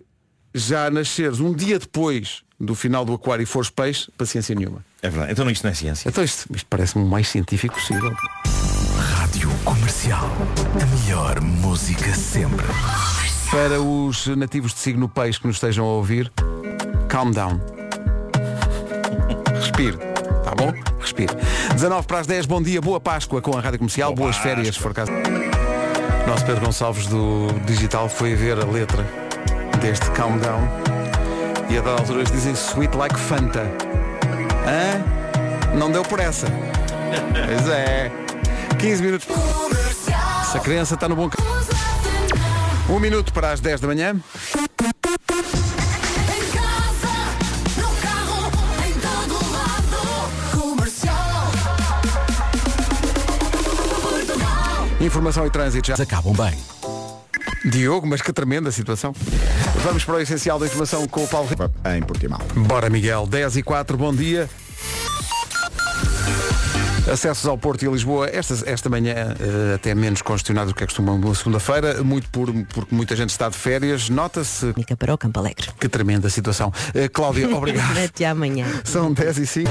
[0.54, 4.84] já nasceres um dia depois do final do aquário e fores peixe, paciência nenhuma.
[5.02, 5.32] É verdade.
[5.32, 6.08] Então isto não é ciência.
[6.08, 8.14] Então isto, isto parece-me o mais científico possível.
[8.98, 10.30] Rádio Comercial.
[10.80, 12.66] A melhor música sempre.
[13.50, 16.30] Para os nativos de signo peixe que nos estejam a ouvir,
[17.08, 17.60] calm down.
[19.54, 19.96] Respire.
[20.44, 20.72] Tá bom?
[21.00, 21.32] Respire.
[21.72, 24.54] 19 para as 10, bom dia, boa Páscoa com a Rádio Comercial, Boa boas Páscoa.
[24.56, 25.12] férias, se for caso.
[26.26, 29.06] Nosso Pedro Gonçalves do Digital foi ver a letra
[29.80, 30.60] deste Calm Down
[31.70, 33.62] e a dada altura eles dizem Sweet Like Fanta.
[34.66, 35.76] Hã?
[35.76, 36.46] Não deu por essa.
[37.46, 38.10] Pois é.
[38.80, 39.28] 15 minutos.
[40.50, 41.54] Se a criança está no bom caminho.
[42.90, 44.16] Um minuto para as 10 da manhã.
[55.06, 55.94] Informação e trânsito já.
[56.02, 56.52] Acabam bem.
[57.64, 59.14] Diogo, mas que tremenda situação.
[59.84, 61.48] Vamos para o essencial da informação com o Paulo.
[61.96, 62.40] Em Portimão.
[62.56, 63.24] Bora, Miguel.
[63.24, 64.50] 10 e 4, bom dia.
[67.08, 70.82] Acessos ao Porto e a Lisboa, esta, esta manhã eh, até menos congestionado do que
[70.82, 74.10] é costume uma segunda-feira, muito por, porque muita gente está de férias.
[74.10, 75.68] Nota-se Mica para o Campo Alegre.
[75.78, 76.72] que tremenda situação.
[76.92, 77.96] Eh, Cláudia, obrigado.
[77.96, 78.66] Até amanhã.
[78.82, 79.70] São 10 e 5.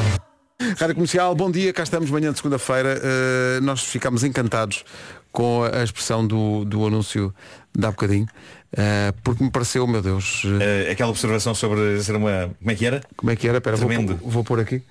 [0.77, 2.97] Rádio Comercial, bom dia, cá estamos manhã de segunda-feira.
[2.97, 4.85] Uh, nós ficámos encantados
[5.35, 7.33] com a expressão do, do anúncio
[7.77, 8.25] de há bocadinho,
[8.73, 12.49] uh, porque me pareceu, meu Deus, uh, aquela observação sobre ser uma.
[12.57, 13.01] Como é que era?
[13.17, 13.59] como é que era?
[13.59, 14.15] Vou, Tremendo.
[14.15, 14.81] pôr- vou pôr aqui.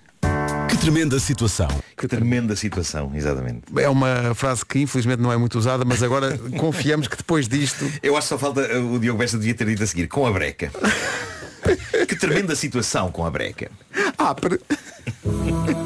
[0.68, 1.68] Que tremenda situação.
[1.97, 3.62] Que tremenda situação, exatamente.
[3.78, 7.90] É uma frase que infelizmente não é muito usada, mas agora confiamos que depois disto.
[8.03, 10.32] Eu acho que só falta o Diogo Besta devia ter dito a seguir, com a
[10.32, 10.70] breca.
[12.07, 13.70] que tremenda situação com a breca.
[14.18, 14.61] Ah, per-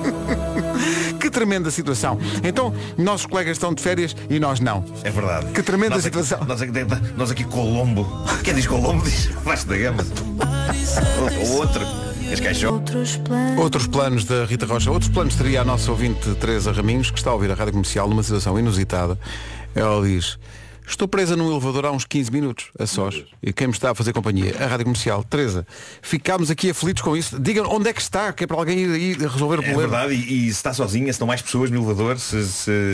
[1.39, 2.19] tremenda situação.
[2.43, 4.85] Então, nossos colegas estão de férias e nós não.
[5.05, 5.53] É verdade.
[5.53, 6.39] Que tremenda nós situação.
[6.39, 6.73] Aqui, nós, aqui,
[7.17, 8.05] nós aqui Colombo.
[8.43, 10.03] Quem diz Colombo diz Vasco da Gama.
[11.47, 11.81] Ou outro.
[13.57, 17.31] Outros planos da Rita Rocha, outros planos teria a nossa ouvinte Teresa Raminhos, que está
[17.31, 19.19] a ouvir a rádio comercial numa situação inusitada.
[19.75, 20.39] Ela diz,
[20.89, 23.95] estou presa num elevador há uns 15 minutos, a sós, e quem me está a
[23.95, 24.55] fazer companhia?
[24.59, 25.23] A rádio comercial.
[25.23, 25.67] Teresa,
[26.03, 27.39] ficámos aqui aflitos com isso.
[27.39, 29.81] Diga onde é que está, que é para alguém ir aí resolver o É problema.
[29.99, 32.93] verdade, e, e se está sozinha, se estão mais pessoas no elevador, se, se,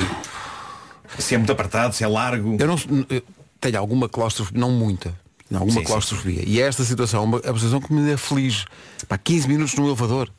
[1.19, 2.57] se é muito apertado, se é largo.
[2.59, 2.77] Eu não
[3.09, 3.23] eu
[3.61, 5.15] tenho alguma claustrofobia, não muita.
[5.49, 6.43] tenho Alguma Sim, sim, claustrofobia.
[6.47, 8.67] E esta situação é uma situação que me aflige.
[9.09, 10.31] Pá, 15 minutos no elevador.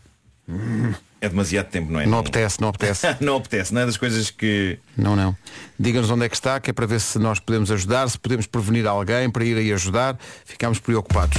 [1.21, 2.05] É demasiado tempo, não é?
[2.05, 3.07] Não apetece, não apetece.
[3.19, 4.77] não apetece, não é das coisas que.
[4.97, 5.35] Não, não.
[5.79, 8.45] Diga-nos onde é que está, que é para ver se nós podemos ajudar, se podemos
[8.45, 10.17] prevenir alguém para ir aí ajudar.
[10.45, 11.37] Ficamos preocupados.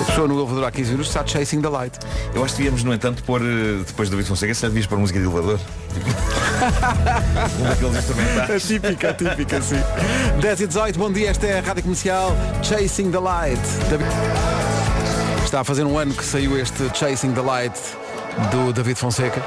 [0.00, 1.98] A pessoa no elevador há 15 minutos está chasing the light.
[2.34, 4.98] Eu acho que devíamos, no entanto, pôr, eh, depois do David Fonseca, se devíamos pôr
[4.98, 5.58] música de elevador.
[7.58, 8.66] um daqueles instrumentais.
[8.66, 9.76] típica, típica, sim.
[10.40, 13.60] 10 e 18, bom dia, esta é a Rádio Comercial Chasing the Light.
[15.44, 17.72] Está a fazer um ano que saiu este Chasing the Light
[18.50, 19.42] do David Fonseca.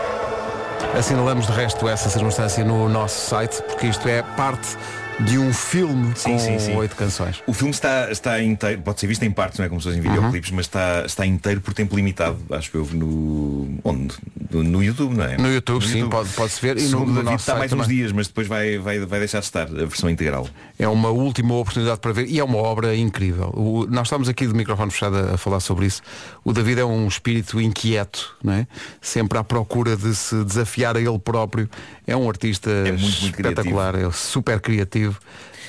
[0.97, 4.77] Assinalamos de resto essa circunstância no nosso site, porque isto é parte
[5.25, 6.37] de um filme Sim,
[6.71, 7.43] com oito canções.
[7.45, 9.99] O filme está, está inteiro, pode ser visto em partes, não é como se fosse
[9.99, 10.13] em Uhum.
[10.15, 13.77] videoclipes, mas está, está inteiro por tempo limitado, acho que eu no.
[13.83, 14.15] Onde?
[14.49, 15.37] No, no YouTube, não é?
[15.37, 16.77] No YouTube, sim, pode- pode-se ver.
[16.77, 17.95] E no- Segundo no o David está mais uns também.
[17.97, 20.47] dias, mas depois vai, vai, vai deixar de estar a versão integral.
[20.79, 23.51] É uma última oportunidade para ver e é uma obra incrível.
[23.55, 26.01] O- nós estamos aqui de microfone fechado a, a falar sobre isso.
[26.45, 28.67] O David é um espírito inquieto, não é?
[29.01, 31.69] Sempre à procura de se desafiar a ele próprio.
[32.07, 35.08] É um artista muito, muito espetacular, é super criativo.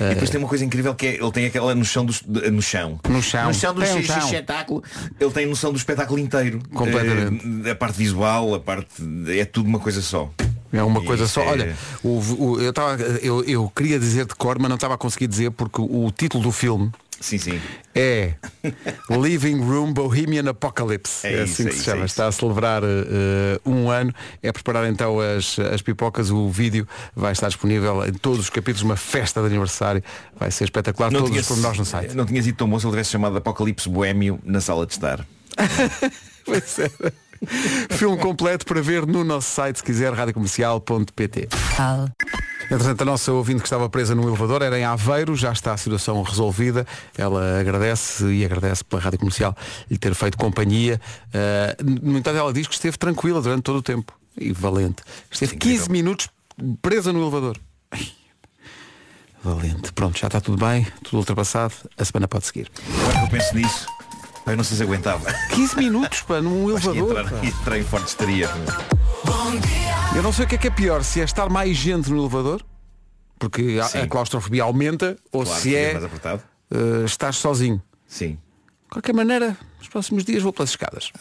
[0.01, 2.51] E depois Eh, tem uma coisa incrível que é ele tem aquela noção do, de-
[2.51, 2.99] no chão.
[3.09, 3.49] No chão.
[3.49, 4.19] No chão do Tem um chão.
[4.19, 4.83] espetáculo.
[5.21, 6.61] Ele tem noção do espetáculo inteiro.
[6.73, 7.45] Completamente.
[7.67, 8.89] Eh, a parte visual, a parte.
[9.29, 10.31] É tudo uma coisa só.
[10.73, 11.43] É uma E coisa isso só.
[11.43, 14.95] é- Olha, o- o- eu, tava, eu, eu queria dizer de cor, mas não estava
[14.95, 16.91] a conseguir dizer porque o título do filme
[17.21, 17.61] Sim, sim.
[17.95, 18.33] é
[19.11, 21.27] Living Room Bohemian Apocalypse.
[21.27, 22.03] É É, isso, assim é que se isso, chama.
[22.03, 22.13] é isso.
[22.13, 24.13] Está a celebrar eh, um ano.
[24.43, 26.31] É preparar então as, as pipocas.
[26.31, 30.03] O vídeo vai estar disponível em todos os capítulos, uma festa de aniversário.
[30.39, 31.11] Vai ser espetacular.
[31.13, 32.15] Todos os pormenores no site.
[32.17, 35.25] não tinhas ido tão bom se ele tivesse chamado Apocalipse Boémio na sala de estar.
[36.43, 36.91] Pois é.
[37.95, 41.49] Filme completo para ver no nosso site, se quiser, radiocomercial.pt.
[42.71, 45.77] Entretanto, a nossa ouvinte que estava presa no elevador era em Aveiro, já está a
[45.77, 46.87] situação resolvida.
[47.19, 49.57] Ela agradece e agradece pela Rádio Comercial
[49.91, 51.01] lhe ter feito companhia.
[51.29, 54.13] Uh, no entanto, ela diz que esteve tranquila durante todo o tempo.
[54.39, 55.03] E valente.
[55.31, 56.29] Esteve 15 minutos
[56.81, 57.57] presa no elevador.
[57.91, 58.07] Ai,
[59.43, 59.93] Valente.
[59.93, 61.75] Pronto, já está tudo bem, tudo ultrapassado.
[61.99, 62.71] A semana pode seguir.
[63.01, 63.87] Agora que eu penso nisso,
[64.47, 65.33] eu não sei se aguentava.
[65.55, 67.19] 15 minutos, pá, num elevador.
[67.19, 68.49] entrar, entrar em forte histeria.
[70.15, 72.19] Eu não sei o que é que é pior, se é estar mais gente no
[72.21, 72.63] elevador,
[73.39, 76.43] porque a, a claustrofobia aumenta, ou Claro, se fica é mais apertado.
[76.73, 77.81] uh, estás sozinho.
[78.07, 78.33] Sim.
[78.85, 81.13] De qualquer maneira, nos próximos dias vou pelas escadas.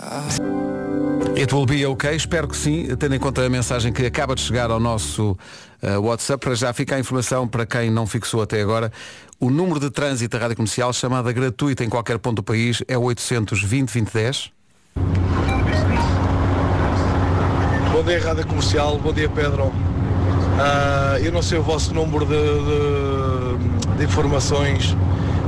[1.37, 4.41] It will be ok, espero que sim, tendo em conta a mensagem que acaba de
[4.41, 5.37] chegar ao nosso
[5.83, 8.91] uh, WhatsApp, para já ficar a informação para quem não fixou até agora.
[9.39, 12.97] O número de trânsito da Rádio Comercial, chamada gratuita em qualquer ponto do país, é
[12.97, 14.51] o 820 2010.
[17.99, 18.97] Bom dia, Rádio Comercial.
[18.97, 19.73] Bom dia, Pedro.
[20.57, 24.95] Ah, eu não sei o vosso número de, de- de informações,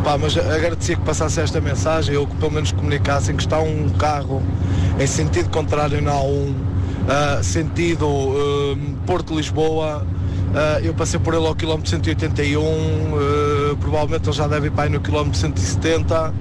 [0.04, 3.88] pá, mas agradecia que passasse esta mensagem, ou que pelo menos comunicassem que está um
[3.92, 4.44] carro
[5.00, 6.54] em sentido contrário na A1,
[7.08, 8.78] ah, sentido ah,
[9.08, 10.06] Porto-Lisboa.
[10.84, 13.16] Eu passei por ele ao quilómetro 181, ah,
[13.78, 16.34] provavelmente ele já deve ir para aí no quilómetro 170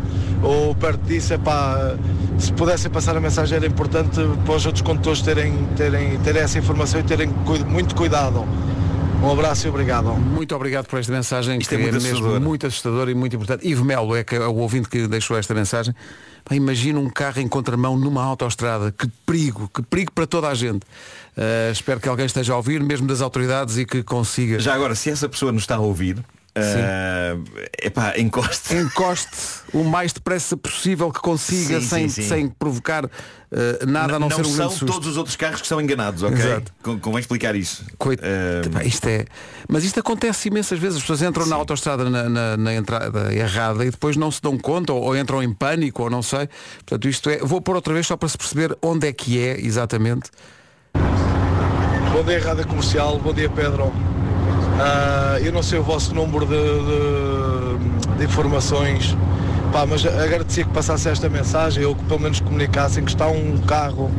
[0.42, 1.96] ou perto disso, é pá,
[2.38, 6.58] se pudessem passar a mensagem era importante para os outros condutores terem, terem, terem essa
[6.58, 7.28] informação e terem
[7.68, 8.46] muito cuidado.
[9.22, 10.14] Um abraço e obrigado.
[10.14, 12.40] Muito obrigado por esta mensagem Isto que é muito mesmo assustador.
[12.40, 13.68] muito assustador e muito importante.
[13.68, 15.94] Ivo Melo é, que é o ouvinte que deixou esta mensagem.
[16.42, 18.90] Pá, imagina um carro em contramão numa autoestrada.
[18.90, 20.84] Que perigo, que perigo para toda a gente.
[21.36, 24.58] Uh, espero que alguém esteja a ouvir, mesmo das autoridades, e que consiga.
[24.58, 26.16] Já agora, se essa pessoa nos está a ouvir,
[26.64, 27.36] é
[27.86, 28.74] epá, encoste.
[28.74, 29.30] Encoste
[29.72, 32.28] o mais depressa possível que consiga, Sim, sem, sim, sim.
[32.28, 33.10] sem provocar uh,
[33.86, 34.86] nada a não, não ser um são grande susto.
[34.86, 36.36] todos os outros carros que são enganados, ok?
[36.38, 36.72] Exato.
[36.82, 37.84] Con- Convém explicar isso.
[37.98, 38.20] Coit-
[38.64, 39.24] Epá, isto é...
[39.68, 40.96] Mas isto acontece imensas vezes.
[40.96, 44.58] As pessoas entram na autoestrada na, na- na entrada errada e depois não se dão
[44.58, 46.48] conta ou, ou entram em pânico ou não sei.
[46.78, 47.38] Portanto, isto é.
[47.38, 50.30] Vou pôr outra vez só para se perceber onde é que é exatamente.
[52.12, 53.18] Bom dia, Rádio Comercial.
[53.18, 53.92] Bom dia, Pedro.
[54.78, 59.16] Ah, eu não sei o vosso número de, de- de informações,
[59.72, 63.58] pá, mas agradecia que passasse esta mensagem ou que pelo menos comunicassem que está um
[63.66, 64.10] carro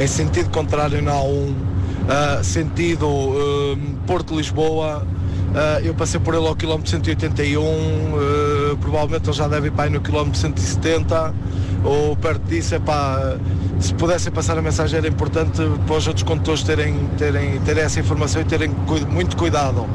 [0.00, 1.54] em sentido contrário na A1,
[2.08, 3.76] ah, sentido ah,
[4.06, 5.06] Porto-Lisboa.
[5.84, 7.68] Eu passei por ele ao quilómetro 181, ah,
[8.76, 11.34] provavelmente ele já deve ir para aí no quilómetro 170
[11.84, 13.36] ou perto disso, é pá,
[13.80, 18.00] se pudessem passar a mensagem era importante para os outros condutores terem, terem, terem essa
[18.00, 18.70] informação e terem
[19.08, 19.86] muito cuidado.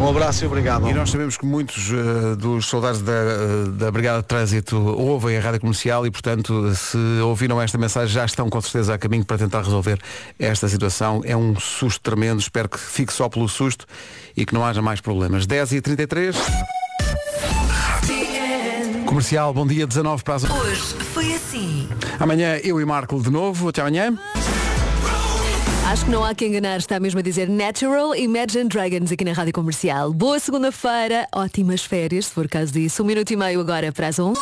[0.00, 0.88] Um abraço e obrigado.
[0.88, 5.36] E nós sabemos que muitos eh, dos soldados da, eh, da Brigada de Trânsito ouvem
[5.36, 9.24] a rádio comercial e, portanto, se ouviram esta mensagem, já estão com certeza a caminho
[9.24, 9.98] para tentar resolver
[10.38, 11.20] esta situação.
[11.24, 13.86] É um susto tremendo, espero que fique só pelo susto
[14.36, 15.46] e que não haja mais problemas.
[15.46, 16.36] 10 e 33
[19.08, 20.82] Comercial, bom dia, 19 para as Hoje
[21.14, 21.88] foi assim.
[22.20, 23.70] Amanhã eu e Marco de novo.
[23.70, 24.14] Até amanhã.
[25.86, 29.32] Acho que não há que enganar, está mesmo a dizer Natural Imagine Dragons aqui na
[29.32, 30.12] Rádio Comercial.
[30.12, 33.02] Boa segunda-feira, ótimas férias, se for caso disso.
[33.02, 34.38] Um minuto e meio agora para as 11.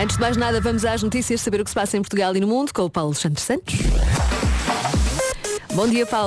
[0.00, 2.40] Antes de mais nada, vamos às notícias, saber o que se passa em Portugal e
[2.40, 3.74] no mundo com o Paulo Santos Santos.
[5.74, 6.24] Bom dia, Paulo.